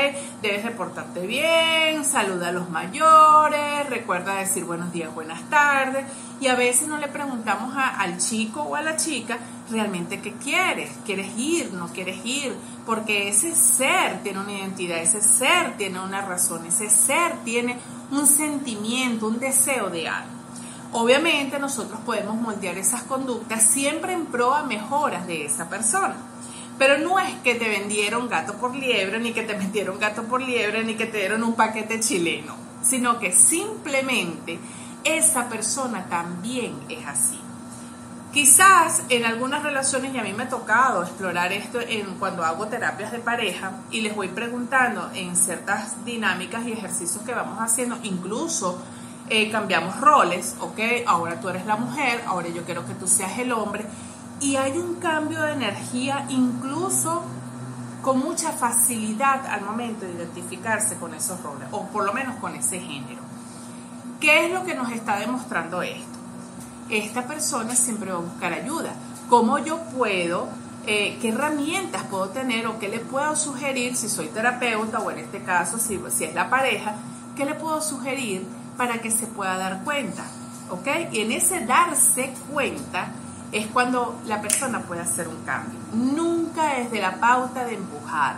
[0.42, 6.06] Debes de portarte bien, saluda a los mayores, recuerda decir buenos días, buenas tardes.
[6.40, 9.38] Y a veces no le preguntamos al chico o a la chica
[9.70, 10.92] realmente qué quieres.
[11.06, 11.74] ¿Quieres ir?
[11.74, 12.56] ¿No quieres ir?
[12.86, 17.78] Porque ese ser tiene una identidad, ese ser tiene una razón, ese ser tiene
[18.12, 20.36] un sentimiento, un deseo de algo.
[20.92, 26.16] Obviamente nosotros podemos moldear esas conductas siempre en pro a mejoras de esa persona.
[26.78, 30.42] Pero no es que te vendieron gato por liebre, ni que te metieron gato por
[30.42, 34.60] liebre, ni que te dieron un paquete chileno, sino que simplemente
[35.04, 37.40] esa persona también es así.
[38.34, 42.68] Quizás en algunas relaciones, y a mí me ha tocado explorar esto en, cuando hago
[42.68, 47.98] terapias de pareja y les voy preguntando en ciertas dinámicas y ejercicios que vamos haciendo,
[48.04, 48.84] incluso
[49.30, 50.80] eh, cambiamos roles, ¿ok?
[51.08, 53.86] Ahora tú eres la mujer, ahora yo quiero que tú seas el hombre,
[54.40, 57.24] y hay un cambio de energía incluso
[58.02, 62.54] con mucha facilidad al momento de identificarse con esos roles, o por lo menos con
[62.54, 63.22] ese género.
[64.20, 66.20] ¿Qué es lo que nos está demostrando esto?
[66.90, 68.92] Esta persona siempre va a buscar ayuda.
[69.28, 70.48] ¿Cómo yo puedo,
[70.86, 75.20] eh, qué herramientas puedo tener o qué le puedo sugerir si soy terapeuta o en
[75.20, 76.94] este caso si, si es la pareja,
[77.36, 78.46] qué le puedo sugerir
[78.78, 80.24] para que se pueda dar cuenta?
[80.70, 80.88] ¿Ok?
[81.12, 83.08] Y en ese darse cuenta,
[83.56, 85.80] es cuando la persona puede hacer un cambio.
[85.94, 88.36] Nunca es de la pauta de empujar.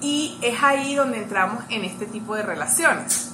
[0.00, 3.32] Y es ahí donde entramos en este tipo de relaciones.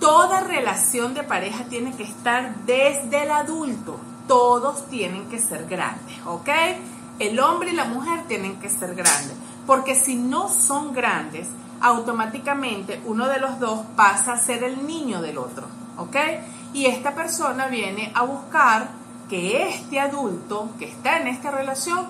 [0.00, 4.00] Toda relación de pareja tiene que estar desde el adulto.
[4.26, 6.48] Todos tienen que ser grandes, ¿ok?
[7.18, 9.34] El hombre y la mujer tienen que ser grandes.
[9.66, 11.46] Porque si no son grandes,
[11.82, 15.66] automáticamente uno de los dos pasa a ser el niño del otro,
[15.98, 16.16] ¿ok?
[16.72, 18.97] Y esta persona viene a buscar
[19.28, 22.06] que este adulto que está en esta relación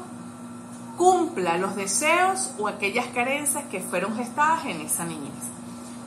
[0.96, 5.32] cumpla los deseos o aquellas carencias que fueron gestadas en esa niñez.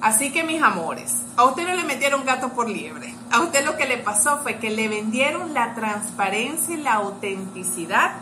[0.01, 3.13] Así que mis amores, a usted no le metieron gato por liebre.
[3.31, 8.13] A usted lo que le pasó fue que le vendieron la transparencia y la autenticidad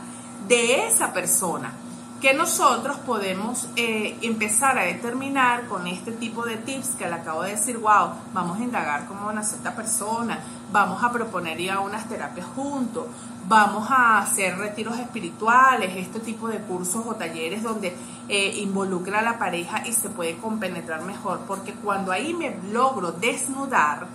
[0.48, 1.74] de esa persona
[2.22, 7.44] que nosotros podemos eh, empezar a determinar con este tipo de tips que le acabo
[7.44, 10.40] de decir, wow, vamos a indagar cómo nace esta persona,
[10.72, 13.06] vamos a proponer ya unas terapias juntos,
[13.48, 17.96] vamos a hacer retiros espirituales, este tipo de cursos o talleres donde
[18.28, 23.14] eh, involucra a la pareja y se puede compenetrar mejor, porque cuando ahí me logro
[23.14, 24.08] desnudar,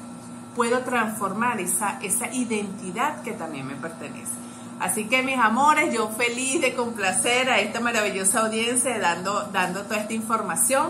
[0.54, 4.44] puedo transformar esa, esa identidad que también me pertenece.
[4.80, 9.98] Así que mis amores, yo feliz de complacer a esta maravillosa audiencia dando, dando toda
[9.98, 10.88] esta información,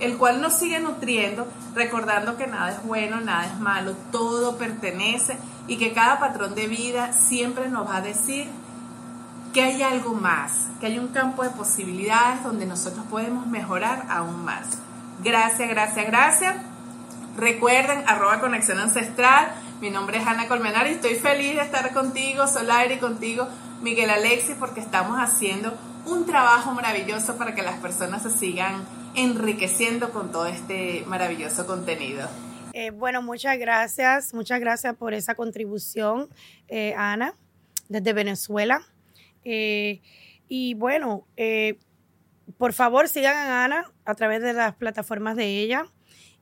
[0.00, 5.36] el cual nos sigue nutriendo, recordando que nada es bueno, nada es malo, todo pertenece
[5.66, 8.48] y que cada patrón de vida siempre nos va a decir
[9.52, 14.44] que hay algo más, que hay un campo de posibilidades donde nosotros podemos mejorar aún
[14.44, 14.66] más.
[15.22, 16.56] Gracias, gracias, gracias.
[17.36, 22.46] Recuerden, arroba conexión ancestral mi nombre es Ana Colmenar y estoy feliz de estar contigo,
[22.46, 23.48] Solaire, y contigo,
[23.82, 28.84] Miguel Alexis, porque estamos haciendo un trabajo maravilloso para que las personas se sigan
[29.14, 32.28] enriqueciendo con todo este maravilloso contenido.
[32.72, 36.28] Eh, bueno, muchas gracias, muchas gracias por esa contribución,
[36.68, 37.34] eh, Ana,
[37.88, 38.82] desde Venezuela.
[39.44, 40.00] Eh,
[40.48, 41.26] y bueno,
[42.58, 45.86] por favor sigan a Ana a través de las plataformas de ella.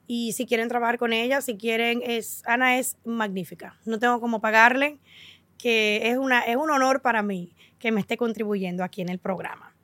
[0.06, 3.78] Y si quieren trabajar con ella, si quieren, es, Ana es magnífica.
[3.84, 4.98] No tengo cómo pagarle,
[5.58, 9.18] que es, una, es un honor para mí que me esté contribuyendo aquí en el
[9.18, 9.74] programa.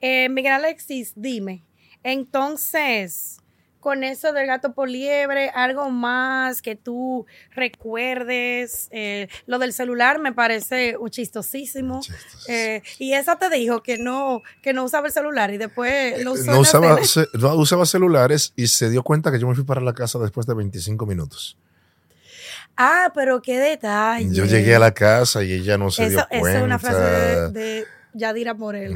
[0.00, 1.64] Eh, Miguel Alexis, dime,
[2.02, 3.38] entonces,
[3.86, 8.88] con eso del gato por liebre, algo más que tú recuerdes.
[8.90, 12.00] Eh, lo del celular me parece chistosísimo.
[12.48, 16.32] Eh, y esa te dijo que no, que no usaba el celular y después lo
[16.32, 16.50] usó.
[16.50, 16.98] No usaba,
[17.34, 20.48] no usaba celulares y se dio cuenta que yo me fui para la casa después
[20.48, 21.56] de 25 minutos.
[22.76, 24.34] Ah, pero qué detalle.
[24.34, 26.48] Yo llegué a la casa y ella no se dio cuenta.
[26.48, 28.94] Esa es una frase de Yadira Morel.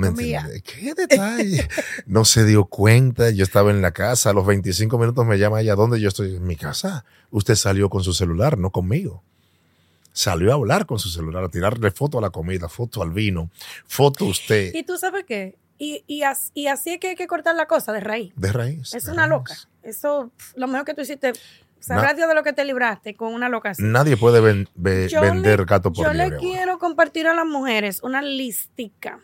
[0.65, 1.69] ¿Qué detalle?
[2.07, 5.61] no se dio cuenta, yo estaba en la casa, a los 25 minutos me llama
[5.61, 6.37] ella, ¿dónde yo estoy?
[6.37, 7.05] En mi casa.
[7.31, 9.23] Usted salió con su celular, no conmigo.
[10.13, 13.51] Salió a hablar con su celular, a tirarle foto a la comida, foto al vino,
[13.87, 14.75] foto usted.
[14.75, 15.57] ¿Y tú sabes qué?
[15.79, 18.35] Y, y, así, es que hay que cortar la cosa de raíz.
[18.37, 18.93] De raíz.
[18.93, 19.57] Es una loca.
[19.83, 21.33] Eso, lo mejor que tú hiciste
[21.81, 23.91] Sabrás Dios de lo que te libraste con una locación.
[23.91, 29.19] Nadie puede vender gato por Yo le quiero compartir a las mujeres una listica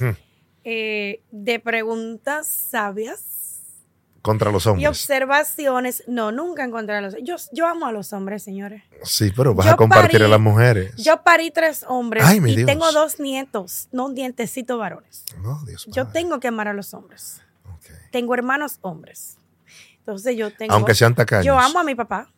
[0.00, 0.10] hmm.
[0.64, 3.32] eh, de preguntas sabias.
[4.20, 4.82] Contra los hombres.
[4.82, 6.02] Y observaciones.
[6.08, 7.28] No, nunca en contra de los hombres.
[7.28, 8.82] Yo, yo amo a los hombres, señores.
[9.04, 10.96] Sí, pero vas a compartir a las mujeres.
[10.96, 15.24] Yo parí tres hombres y tengo dos nietos, no un dientecito varones.
[15.40, 17.40] No, Dios Yo tengo que amar a los hombres.
[18.10, 19.38] Tengo hermanos hombres.
[20.06, 20.72] Entonces yo tengo...
[20.72, 21.44] Aunque sean tacaños.
[21.44, 22.28] Yo amo a mi papá.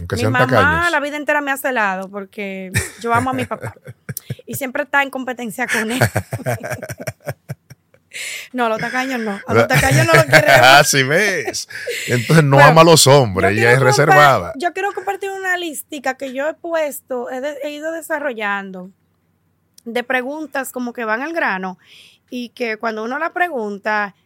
[0.00, 0.90] Aunque mi sean mamá tacaños.
[0.90, 3.72] la vida entera me ha celado porque yo amo a mi papá.
[4.46, 6.00] y siempre está en competencia con él.
[8.52, 9.40] no, los tacaños no.
[9.46, 10.60] A los tacaños no lo queremos.
[10.60, 11.68] Ah, sí ves.
[12.08, 14.52] Entonces no Bueno, ama a los hombres, ella es reservada.
[14.58, 18.90] Yo quiero compartir una listica que yo he puesto, he, de- he ido desarrollando
[19.84, 21.78] de preguntas como que van al grano
[22.28, 24.16] y que cuando uno la pregunta,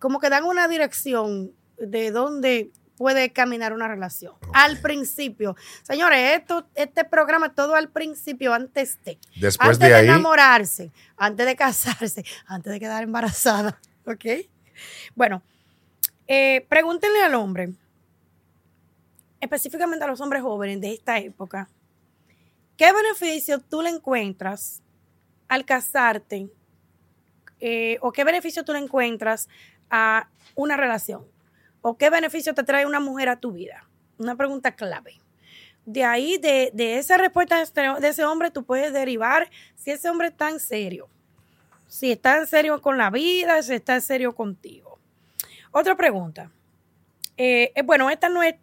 [0.00, 4.34] como que dan una dirección de dónde puede caminar una relación.
[4.52, 5.56] Al principio.
[5.82, 9.18] Señores, esto, este programa todo al principio, antes de.
[9.36, 13.80] Después antes de de, ahí, enamorarse, antes de casarse, antes de quedar embarazada.
[14.06, 14.24] ¿Ok?
[15.14, 15.42] Bueno,
[16.26, 17.72] eh, pregúntenle al hombre,
[19.40, 21.68] específicamente a los hombres jóvenes de esta época,
[22.76, 24.82] ¿qué beneficio tú le encuentras
[25.48, 26.50] al casarte?
[27.60, 29.48] eh, ¿O qué beneficio tú le encuentras
[29.90, 31.24] a una relación?
[31.82, 33.86] ¿O qué beneficio te trae una mujer a tu vida?
[34.18, 35.20] Una pregunta clave.
[35.86, 40.10] De ahí, de, de esa respuesta de este- ese hombre, tú puedes derivar si ese
[40.10, 41.08] hombre está en serio.
[41.88, 44.98] Si está en serio con la vida, si está en serio contigo.
[45.72, 46.50] Otra pregunta.
[47.36, 48.54] Eh, eh, bueno, esta no es,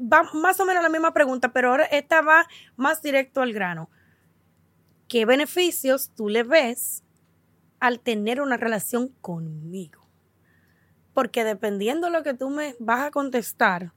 [0.00, 3.90] va más o menos la misma pregunta, pero ahora esta va más directo al grano.
[5.08, 7.02] ¿Qué beneficios tú le ves
[7.78, 10.05] al tener una relación conmigo?
[11.16, 13.94] Porque dependiendo de lo que tú me vas a contestar,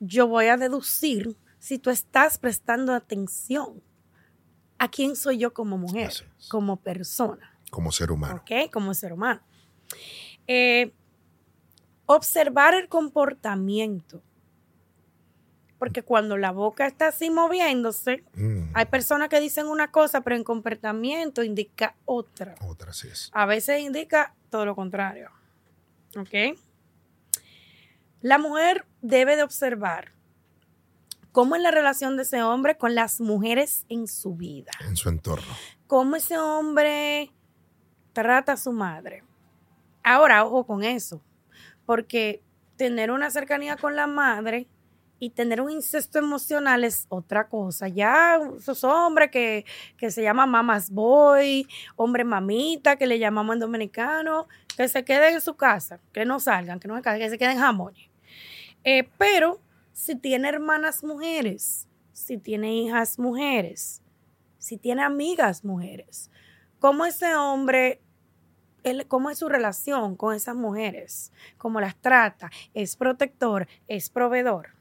[0.00, 3.82] yo voy a deducir si tú estás prestando atención
[4.78, 6.14] a quién soy yo como mujer,
[6.48, 7.52] como persona.
[7.70, 8.36] como ser humano.
[8.40, 8.70] ¿ok?
[8.72, 9.42] Como ser humano.
[10.46, 10.94] Eh,
[12.06, 14.22] observar el comportamiento.
[15.78, 20.36] Porque cuando la boca está así moviéndose, Mm, hay personas que dicen una cosa, pero
[20.36, 22.54] en comportamiento indica otra.
[22.66, 23.30] Otra sí es.
[23.34, 25.30] A veces indica todo lo contrario.
[26.16, 26.58] ¿Ok?
[28.20, 30.12] La mujer debe de observar
[31.32, 35.08] cómo es la relación de ese hombre con las mujeres en su vida En su
[35.10, 35.46] entorno.
[35.86, 37.30] cómo ese hombre
[38.12, 39.22] trata a su madre.
[40.02, 41.20] Ahora, ojo con eso,
[41.84, 42.42] porque
[42.76, 44.66] tener una cercanía con la madre
[45.18, 47.88] y tener un incesto emocional es otra cosa.
[47.88, 49.64] Ya esos hombres que,
[49.96, 55.34] que se llaman mamas boy, hombre mamita, que le llamamos en dominicano, que se queden
[55.34, 58.10] en su casa, que no salgan, que no se que se queden jamones.
[58.84, 59.60] Eh, pero
[59.92, 64.02] si tiene hermanas mujeres, si tiene hijas mujeres,
[64.58, 66.30] si tiene amigas mujeres,
[66.78, 68.00] cómo ese hombre,
[69.08, 74.75] cómo es su relación con esas mujeres, cómo las trata, es protector, es proveedor.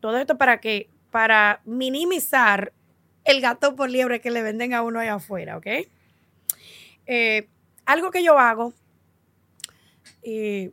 [0.00, 2.72] Todo esto para que, para minimizar
[3.24, 5.66] el gato por liebre que le venden a uno allá afuera, ¿ok?
[7.06, 7.48] Eh,
[7.86, 8.72] algo que yo hago,
[10.22, 10.72] eh,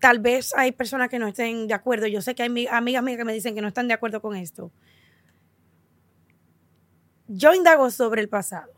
[0.00, 3.02] tal vez hay personas que no estén de acuerdo, yo sé que hay mi- amigas
[3.02, 4.70] mías que me dicen que no están de acuerdo con esto
[7.28, 8.72] yo indago sobre el pasado.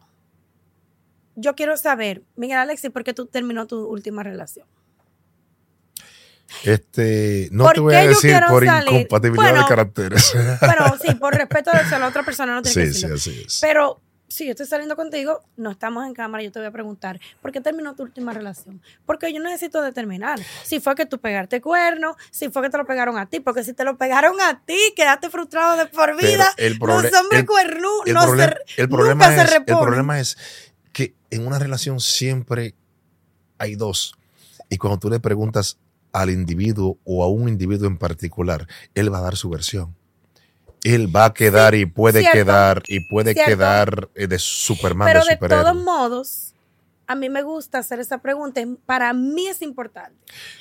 [1.36, 4.66] Yo quiero saber, Miguel Alexis, ¿por qué tú terminó tu última relación?
[6.64, 8.88] Este, no ¿Por te voy a decir por salir?
[8.92, 10.32] incompatibilidad Bueno, de caracteres.
[10.60, 13.16] Bueno, sí, por respeto a la otra persona no tiene que sí, sí, decirlo.
[13.16, 13.58] así es.
[13.60, 17.18] Pero si yo estoy saliendo contigo, no estamos en cámara, yo te voy a preguntar,
[17.42, 18.80] ¿por qué terminó tu última relación?
[19.04, 22.86] Porque yo necesito determinar si fue que tú pegaste cuerno, si fue que te lo
[22.86, 26.52] pegaron a ti, porque si te lo pegaron a ti, quedaste frustrado de por vida.
[26.58, 29.84] el Los hombres cuernos el, no problema, se, el problema nunca se es, el reponen.
[29.84, 30.38] problema es
[30.92, 32.74] que en una relación siempre
[33.58, 34.14] hay dos.
[34.68, 35.76] Y cuando tú le preguntas
[36.12, 39.94] al individuo o a un individuo en particular, él va a dar su versión.
[40.82, 43.50] Él va a quedar y puede cierto, quedar y puede cierto.
[43.50, 46.54] quedar eh, de Superman, Pero de todos modos,
[47.06, 48.62] a mí me gusta hacer esa pregunta.
[48.86, 50.16] Para mí es importante.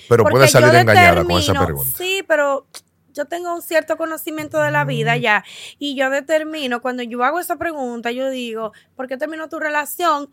[0.10, 1.98] Pero puede salir engañada con esa pregunta.
[1.98, 2.68] Sí, pero
[3.14, 5.20] yo tengo un cierto conocimiento de la vida Mm.
[5.22, 5.44] ya.
[5.78, 10.30] Y yo determino, cuando yo hago esa pregunta, yo digo, ¿por qué terminó tu relación?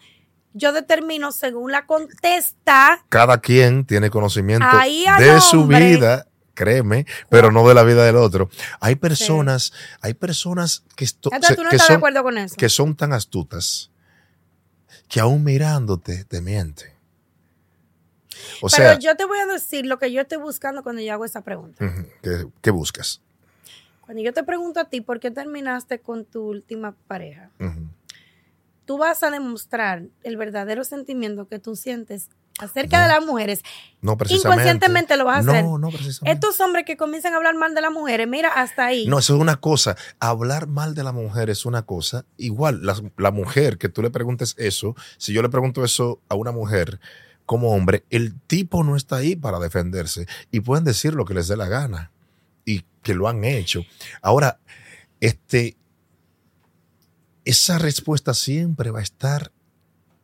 [0.58, 3.04] Yo determino según la contesta.
[3.11, 4.64] Cada quien tiene conocimiento
[5.18, 8.48] de su vida, créeme, pero no de la vida del otro.
[8.80, 12.57] Hay personas, hay personas que, esto- se- no que son, acuerdo con eso.
[12.57, 13.90] que son tan astutas
[15.09, 16.88] que aún mirándote te mienten.
[18.62, 21.12] O Pero sea, yo te voy a decir lo que yo estoy buscando cuando yo
[21.12, 21.84] hago esa pregunta.
[22.22, 23.20] ¿qué, qué buscas?
[24.00, 27.50] Cuando yo te pregunto a ti, ¿por qué terminaste con tu última pareja?
[28.87, 33.03] Tú vas a demostrar el verdadero sentimiento que tú sientes acerca No.
[33.03, 33.62] de las mujeres.
[34.01, 34.62] No precisamente.
[34.62, 35.64] Inconscientemente lo vas a hacer.
[35.64, 36.30] No, no precisamente.
[36.32, 39.07] Estos hombres que comienzan a hablar mal de las mujeres, mira, hasta ahí.
[39.07, 39.97] No, eso es una cosa.
[40.20, 42.24] Hablar mal de la mujer es una cosa.
[42.39, 46.34] Igual, la, la mujer que tú le preguntes eso, si yo le pregunto eso a
[46.34, 46.99] una mujer,
[47.45, 51.49] como hombre, el tipo no está ahí para defenderse y pueden decir lo que les
[51.49, 52.11] dé la gana
[52.64, 53.82] y que lo han hecho.
[54.22, 54.59] Ahora,
[55.20, 55.76] este,
[57.47, 59.53] esa respuesta siempre va a estar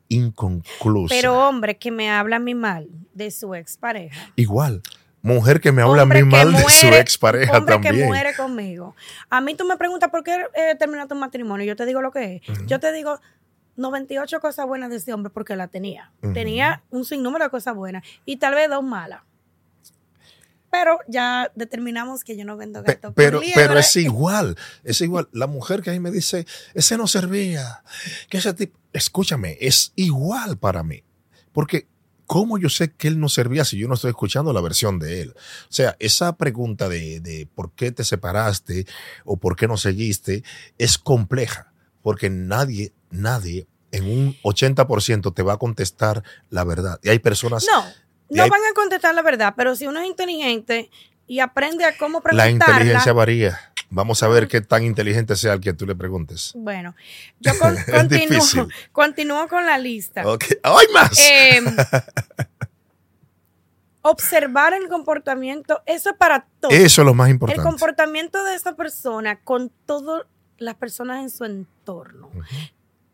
[0.08, 1.14] inconclusa.
[1.14, 4.32] Pero hombre que me habla a mí mal de su expareja.
[4.36, 4.82] Igual,
[5.22, 7.94] mujer que me habla a mí Hombre mal de su expareja hombre también.
[7.96, 8.94] que muere conmigo.
[9.30, 11.64] A mí tú me preguntas por qué eh, terminó tu matrimonio.
[11.64, 12.66] Yo te digo lo que es.
[12.66, 13.18] Yo te digo
[13.76, 16.12] 98 cosas buenas de ese hombre porque la tenía.
[16.34, 19.22] Tenía un sinnúmero de cosas buenas y tal vez dos malas.
[20.72, 25.28] Pero ya determinamos que yo no vendo gato pero, pero es igual, es igual.
[25.30, 27.84] La mujer que ahí me dice, ese no servía,
[28.30, 31.04] que ese tipo, escúchame, es igual para mí.
[31.52, 31.88] Porque,
[32.24, 35.20] ¿cómo yo sé que él no servía si yo no estoy escuchando la versión de
[35.20, 35.34] él?
[35.36, 38.86] O sea, esa pregunta de, de por qué te separaste
[39.26, 40.42] o por qué no seguiste
[40.78, 46.98] es compleja, porque nadie, nadie en un 80% te va a contestar la verdad.
[47.02, 47.84] Y hay personas No,
[48.36, 50.90] no hay- van a contestar la verdad, pero si uno es inteligente
[51.26, 52.50] y aprende a cómo La preguntarla.
[52.74, 53.58] inteligencia varía.
[53.94, 56.52] Vamos a ver qué tan inteligente sea el que tú le preguntes.
[56.56, 56.94] Bueno,
[57.40, 57.76] yo con-
[58.92, 60.26] continúo, con la lista.
[60.26, 60.44] Ok.
[60.62, 61.18] ¡Hay más!
[61.18, 61.60] Eh,
[64.02, 66.74] observar el comportamiento, eso es para todos.
[66.74, 67.62] Eso es lo más El importante.
[67.62, 70.24] comportamiento de esa persona con todas
[70.58, 72.30] las personas en su entorno.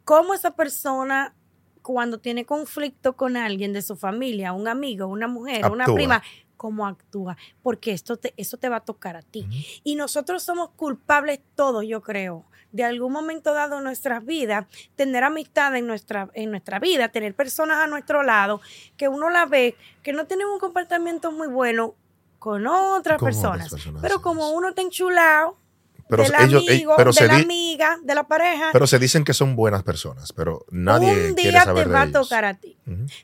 [0.04, 1.34] Cómo esa persona,
[1.82, 6.22] cuando tiene conflicto con alguien de su familia, un amigo, una mujer, una prima,
[6.56, 7.36] cómo actúa.
[7.62, 9.46] Porque esto te, eso te va a tocar a ti.
[9.84, 15.24] Y nosotros somos culpables todos, yo creo, de algún momento dado en nuestras vidas, tener
[15.24, 18.60] amistad en nuestra, en nuestra vida, tener personas a nuestro lado,
[18.96, 21.94] que uno la ve, que no tienen un comportamiento muy bueno
[22.38, 23.74] con otras Con otras personas.
[24.00, 25.56] pero como uno está enchulado
[26.08, 29.24] Pero del ellos- eh, amigo, pero de la amiga, de la pareja, Pero se dicen
[29.24, 32.44] que son buenas personas, pero nadie un quiere día saber te de va a tocar
[32.44, 32.76] a ti.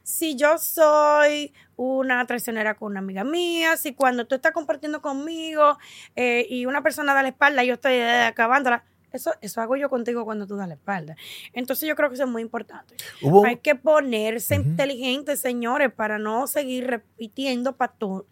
[0.03, 5.79] Si yo soy una traicionera con una amiga mía, si cuando tú estás compartiendo conmigo
[6.15, 9.89] eh, y una persona da la espalda, yo estoy eh, acabándola, eso, eso hago yo
[9.89, 11.17] contigo cuando tú das la espalda.
[11.53, 12.97] Entonces yo creo que eso es muy importante.
[13.23, 18.29] Hubo, Hay que ponerse inteligentes, señores, para no seguir repitiendo patrones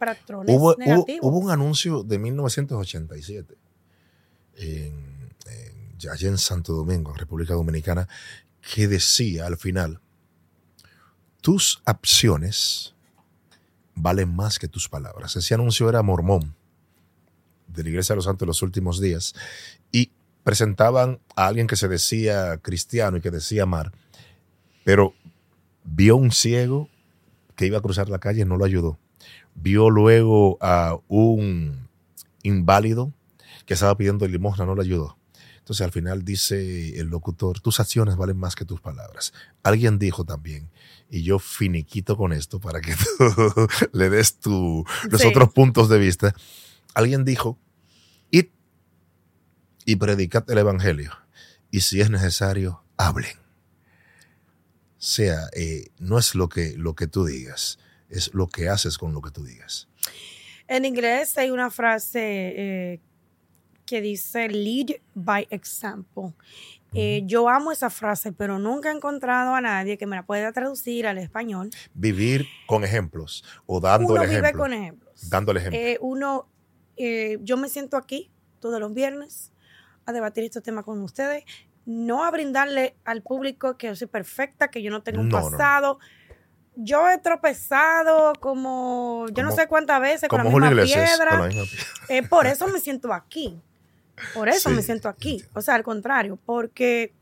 [0.56, 1.20] hubo, hubo, negativos.
[1.22, 3.54] hubo un anuncio de 1987
[4.62, 4.94] en,
[5.46, 8.08] en- allá en Santo Domingo, en República Dominicana,
[8.74, 10.00] que decía al final,
[11.40, 12.94] tus acciones
[13.94, 15.36] valen más que tus palabras.
[15.36, 16.54] Ese anuncio era mormón
[17.66, 19.34] de la Iglesia de los Santos de los Últimos Días
[19.90, 20.10] y
[20.44, 23.92] presentaban a alguien que se decía cristiano y que decía amar,
[24.84, 25.14] pero
[25.84, 26.88] vio un ciego
[27.56, 28.98] que iba a cruzar la calle y no lo ayudó.
[29.54, 31.88] Vio luego a un
[32.42, 33.12] inválido
[33.66, 35.18] que estaba pidiendo limosna, no lo ayudó.
[35.58, 39.32] Entonces al final dice el locutor, tus acciones valen más que tus palabras.
[39.62, 40.70] Alguien dijo también,
[41.08, 45.28] y yo finiquito con esto para que tú le des tu, los Sí.
[45.28, 46.34] otros puntos de vista.
[46.94, 47.58] Alguien dijo,
[48.32, 48.46] id
[49.84, 51.12] y predicad el evangelio.
[51.70, 53.36] Y si es necesario, hablen.
[53.38, 58.98] O sea, eh, no es lo que, lo que tú digas, es lo que haces
[58.98, 59.88] con lo que tú digas.
[60.68, 62.20] En inglés hay una frase
[62.56, 63.00] eh,
[63.86, 66.32] que dice lead by example.
[66.94, 70.52] Eh, yo amo esa frase, pero nunca he encontrado a nadie que me la pueda
[70.52, 71.70] traducir al español.
[71.94, 74.62] Vivir con ejemplos o dando uno el vive ejemplo.
[74.62, 75.30] con ejemplos.
[75.30, 75.80] Dando el ejemplo.
[75.80, 76.48] Eh, uno,
[76.98, 78.30] eh, yo me siento aquí
[78.60, 79.52] todos los viernes
[80.04, 81.44] a debatir estos temas con ustedes,
[81.86, 85.40] no a brindarle al público que yo soy perfecta, que yo no tengo un No,
[85.40, 85.50] no.
[85.50, 85.98] pasado.
[86.74, 91.30] Yo he tropezado como, yo no sé cuántas veces con la misma piedra.
[91.30, 91.86] con la misma piedra.
[92.08, 93.60] Eh, por eso me siento aquí.
[94.34, 95.42] Por eso Sí, me siento aquí.
[95.54, 97.12] O sea, al contrario, porque,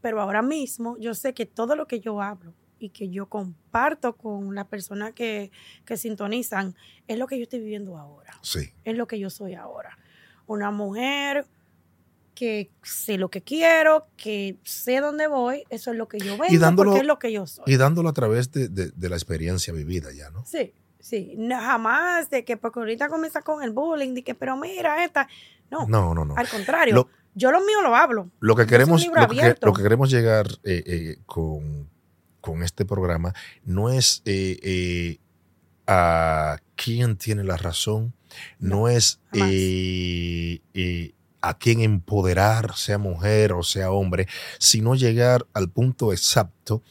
[0.00, 4.16] pero ahora mismo yo sé que todo lo que yo hablo y que yo comparto
[4.16, 5.50] con las personas que,
[5.84, 6.74] que sintonizan
[7.08, 8.32] es lo que yo estoy viviendo ahora.
[8.42, 8.70] Sí.
[8.84, 9.98] Es lo que yo soy ahora.
[10.46, 11.46] Una mujer
[12.34, 16.90] que sé lo que quiero, que sé dónde voy, eso es lo que yo dándolo-
[16.92, 17.64] porque es lo que yo soy.
[17.66, 20.44] Y dándolo a través de, de- de la experiencia vivida ya, ¿no?
[20.46, 21.34] Sí, sí.
[21.36, 25.28] No, jamás de que porque ahorita comienza con el bullying, de que, pero mira esta.
[25.70, 26.34] No, No, no, no.
[26.36, 26.94] al contrario.
[26.94, 28.28] Lo- yo lo mío lo hablo.
[28.40, 29.66] Lo que queremos, lo que, abierto.
[29.66, 31.88] lo que queremos llegar eh, eh, con,
[32.40, 33.32] con este programa
[33.64, 35.18] no es eh,
[35.86, 38.14] a quién tiene la razón,
[38.58, 44.26] no, es eh, eh, a quién empoderar, sea mujer o sea hombre,
[44.58, 46.82] sino llegar al punto exacto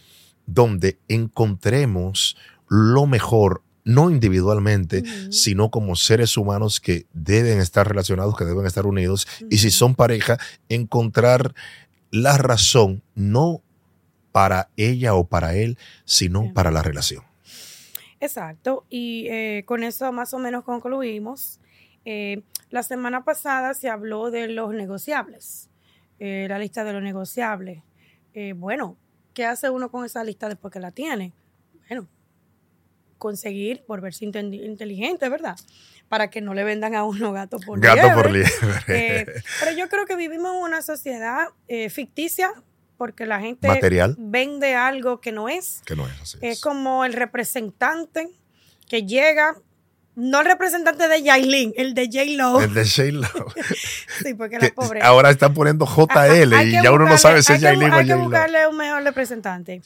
[0.46, 2.36] donde encontremos
[2.68, 8.86] lo mejor, no individualmente, sino como seres humanos que deben estar relacionados, que deben estar
[8.86, 11.54] unidos, y si son pareja, encontrar
[12.12, 13.62] la razón, no
[14.32, 17.24] para ella o para él, sino para la relación.
[18.20, 21.60] Exacto, y eh, con eso más o menos concluimos.
[22.06, 25.70] Eh, la semana pasada se habló de los negociables,
[26.20, 27.84] eh, la lista de los negociables.
[28.56, 28.96] Bueno,
[29.34, 31.34] ¿qué hace uno con esa lista después que la tiene?
[31.90, 32.08] Bueno,
[33.20, 35.56] conseguir volverse inten- inteligente, ¿verdad?
[36.08, 38.14] Para que no le vendan a uno gato por Gato liebre.
[38.16, 38.52] por liebre.
[38.88, 39.26] Eh,
[39.60, 42.52] pero yo creo que vivimos en una sociedad eh, ficticia
[42.98, 44.16] porque la gente Material.
[44.18, 45.82] vende algo que no es.
[45.86, 46.38] que no es así.
[46.42, 48.28] Es como el representante
[48.90, 49.56] que llega,
[50.16, 52.60] no el representante de Yailin, el de J-Lo.
[52.62, 53.30] El de Shayla.
[54.24, 55.02] Sí, porque que la pobre.
[55.02, 57.96] ahora están poniendo Ajá, JL hay y ya uno no sabe si es Yailin o
[57.96, 59.82] Hay que buscarle un mejor representante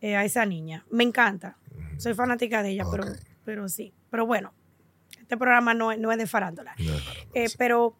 [0.00, 0.86] eh, a esa niña.
[0.90, 1.56] Me encanta.
[1.98, 3.04] Soy fanática de ella, pero,
[3.44, 3.92] pero sí.
[4.10, 4.52] Pero bueno,
[5.20, 6.74] este programa no, es- no es de farándula.
[6.78, 7.00] No, no, no,
[7.34, 7.56] Eh, sí.
[7.58, 7.96] pero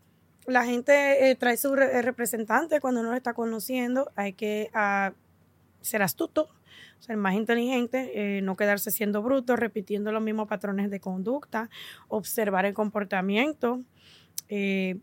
[0.46, 4.10] la gente eh, trae su re- representante cuando uno lo está conociendo.
[4.16, 5.12] Hay que ah,
[5.80, 6.48] ser astuto,
[7.00, 11.70] ser más inteligente, eh, no quedarse siendo bruto, repitiendo los mismos patrones de conducta,
[12.08, 13.80] observar el comportamiento.
[14.48, 14.98] eh,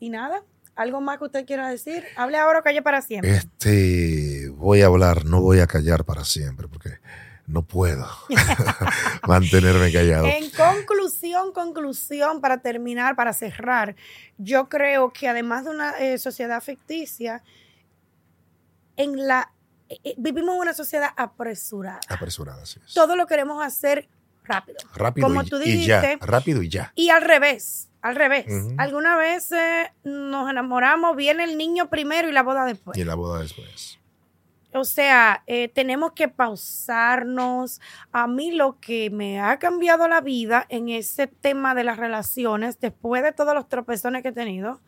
[0.00, 0.42] y nada,
[0.74, 2.02] ¿algo más que usted quiera decir?
[2.16, 3.30] Hable ahora o calle para siempre.
[3.30, 6.90] Este, voy a hablar, no voy a callar para siempre porque
[7.46, 8.06] no puedo
[9.28, 10.26] mantenerme callado.
[10.26, 13.96] En conclusión, conclusión, para terminar, para cerrar,
[14.38, 17.42] yo creo que además de una eh, sociedad ficticia,
[18.96, 19.50] en la
[19.88, 22.00] eh, eh, vivimos una sociedad apresurada.
[22.08, 22.78] Apresurada, es.
[22.94, 24.08] Todo lo queremos hacer
[24.44, 24.78] rápido.
[24.94, 26.26] Rápido como y, tú y ya, dijiste.
[26.26, 26.92] rápido y ya.
[26.94, 28.46] Y al revés, al revés.
[28.48, 28.74] Ujú.
[28.78, 32.96] Algunas veces nos enamoramos, viene el niño primero y la boda después.
[32.96, 33.98] Y la boda después.
[34.76, 37.80] O sea, eh, tenemos que pausarnos.
[38.10, 42.80] A mí lo que me ha cambiado la vida en ese tema de las relaciones,
[42.80, 44.82] después de todos los tropezones que he tenido,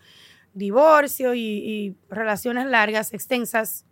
[0.55, 3.87] divorcio y, y relaciones largas, extensas,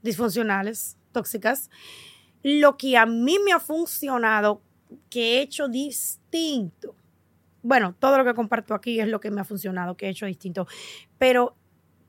[0.00, 1.68] disfuncionales, tóxicas,
[2.42, 4.62] lo que a mí me ha funcionado,
[5.10, 6.96] que he hecho distinto.
[7.62, 10.24] Bueno, todo lo que comparto aquí es lo que me ha funcionado, que he hecho
[10.24, 10.66] distinto,
[11.18, 11.54] pero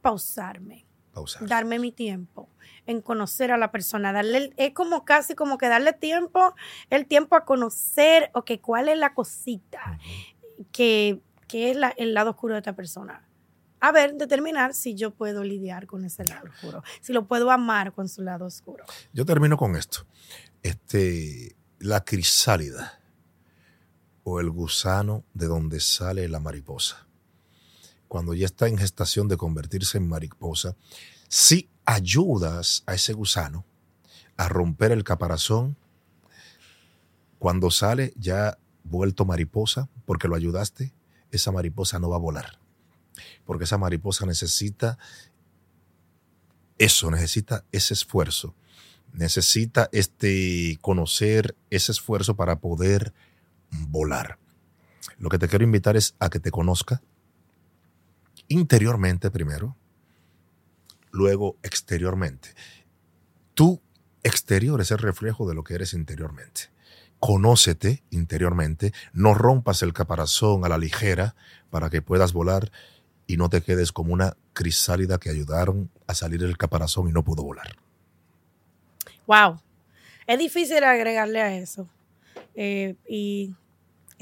[0.02, 1.48] pausarme Pausar.
[1.48, 2.50] darme mi tiempo
[2.86, 6.54] en conocer a la persona, darle es como casi como que darle tiempo,
[6.90, 10.00] el tiempo a conocer, o que cuál es la cosita
[10.72, 13.26] que, que es la- el lado oscuro de esta persona.
[13.80, 17.94] A ver, determinar si yo puedo lidiar con ese lado oscuro, si lo puedo amar
[17.94, 18.86] con su lado oscuro.
[19.14, 20.06] Yo termino con esto.
[20.62, 23.00] Este, la crisálida
[24.24, 27.06] o el gusano de donde sale la mariposa.
[28.14, 30.76] Cuando ya está en gestación de convertirse en mariposa,
[31.30, 33.66] si ayudas a ese gusano
[34.38, 35.78] a romper el caparazón,
[37.40, 40.94] cuando sale ya vuelto mariposa, porque lo ayudaste,
[41.32, 42.60] esa mariposa no va a volar.
[43.46, 45.00] Porque esa mariposa necesita
[46.78, 48.54] eso, necesita ese esfuerzo
[49.12, 53.12] necesita este conocer ese esfuerzo para poder
[53.72, 54.38] volar.
[55.18, 57.02] Lo que te quiero invitar es a que te conozca
[58.54, 59.76] interiormente primero,
[61.12, 62.50] luego exteriormente.
[63.54, 63.82] Tu
[64.24, 66.72] exterior es el reflejo de lo que eres interiormente.
[67.20, 71.36] Conócete interiormente, no rompas el caparazón a la ligera
[71.70, 72.72] para que puedas volar
[73.28, 77.24] y no te quedes como una crisálida que ayudaron a salir del caparazón y no
[77.24, 77.78] pudo volar.
[79.26, 79.62] Wow,
[80.28, 81.88] es difícil agregarle a eso.
[82.56, 83.56] Eh, y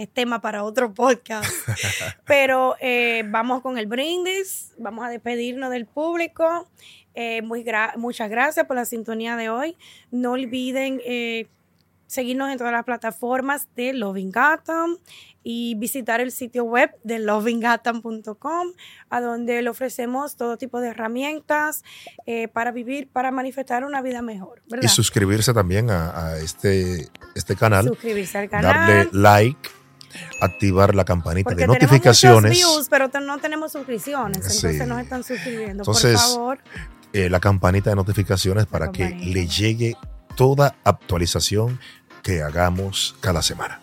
[0.01, 1.49] es tema para otro podcast.
[2.25, 6.67] Pero eh, vamos con el brindis, vamos a despedirnos del público.
[7.13, 9.75] Eh, muy gra- muchas gracias por la sintonía de hoy.
[10.11, 11.47] No olviden eh,
[12.07, 14.97] seguirnos en todas las plataformas de Loving Gotham
[15.43, 18.67] y visitar el sitio web de lovinggotham.com,
[19.09, 21.83] a donde le ofrecemos todo tipo de herramientas
[22.25, 24.61] eh, para vivir, para manifestar una vida mejor.
[24.69, 24.85] ¿verdad?
[24.85, 28.87] Y suscribirse también a, a este, este canal, Suscribirse al canal.
[28.87, 29.69] darle like,
[30.39, 32.51] activar la campanita porque de tenemos notificaciones.
[32.51, 34.37] muchos views, pero no tenemos suscripciones.
[34.37, 34.85] Entonces Sí.
[34.87, 35.83] nos están suscribiendo.
[35.83, 36.59] Entonces, por favor.
[37.13, 39.33] eh, la campanita de notificaciones para que campanita.
[39.33, 39.95] le llegue
[40.35, 41.79] toda actualización
[42.23, 43.79] que hagamos cada semana.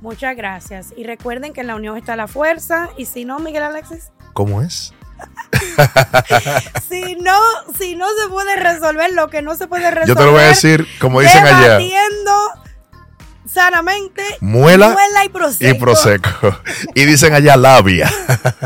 [0.00, 0.92] Muchas gracias.
[0.96, 2.88] Y recuerden que en la unión está la fuerza.
[2.96, 4.92] Y si no, Miguel Alexis, ¿Cómo es?
[6.88, 7.38] si no,
[7.76, 10.06] si no se puede resolver lo que no se puede resolver.
[10.08, 11.78] Yo te lo voy a decir, como dicen allá,
[13.52, 14.22] sanamente.
[14.40, 15.76] muela muela y proseco.
[15.76, 16.60] y proseco.
[16.94, 18.10] Y dicen allá labia.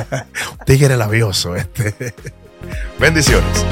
[0.66, 2.14] Tigre labioso este.
[2.98, 3.64] Bendiciones.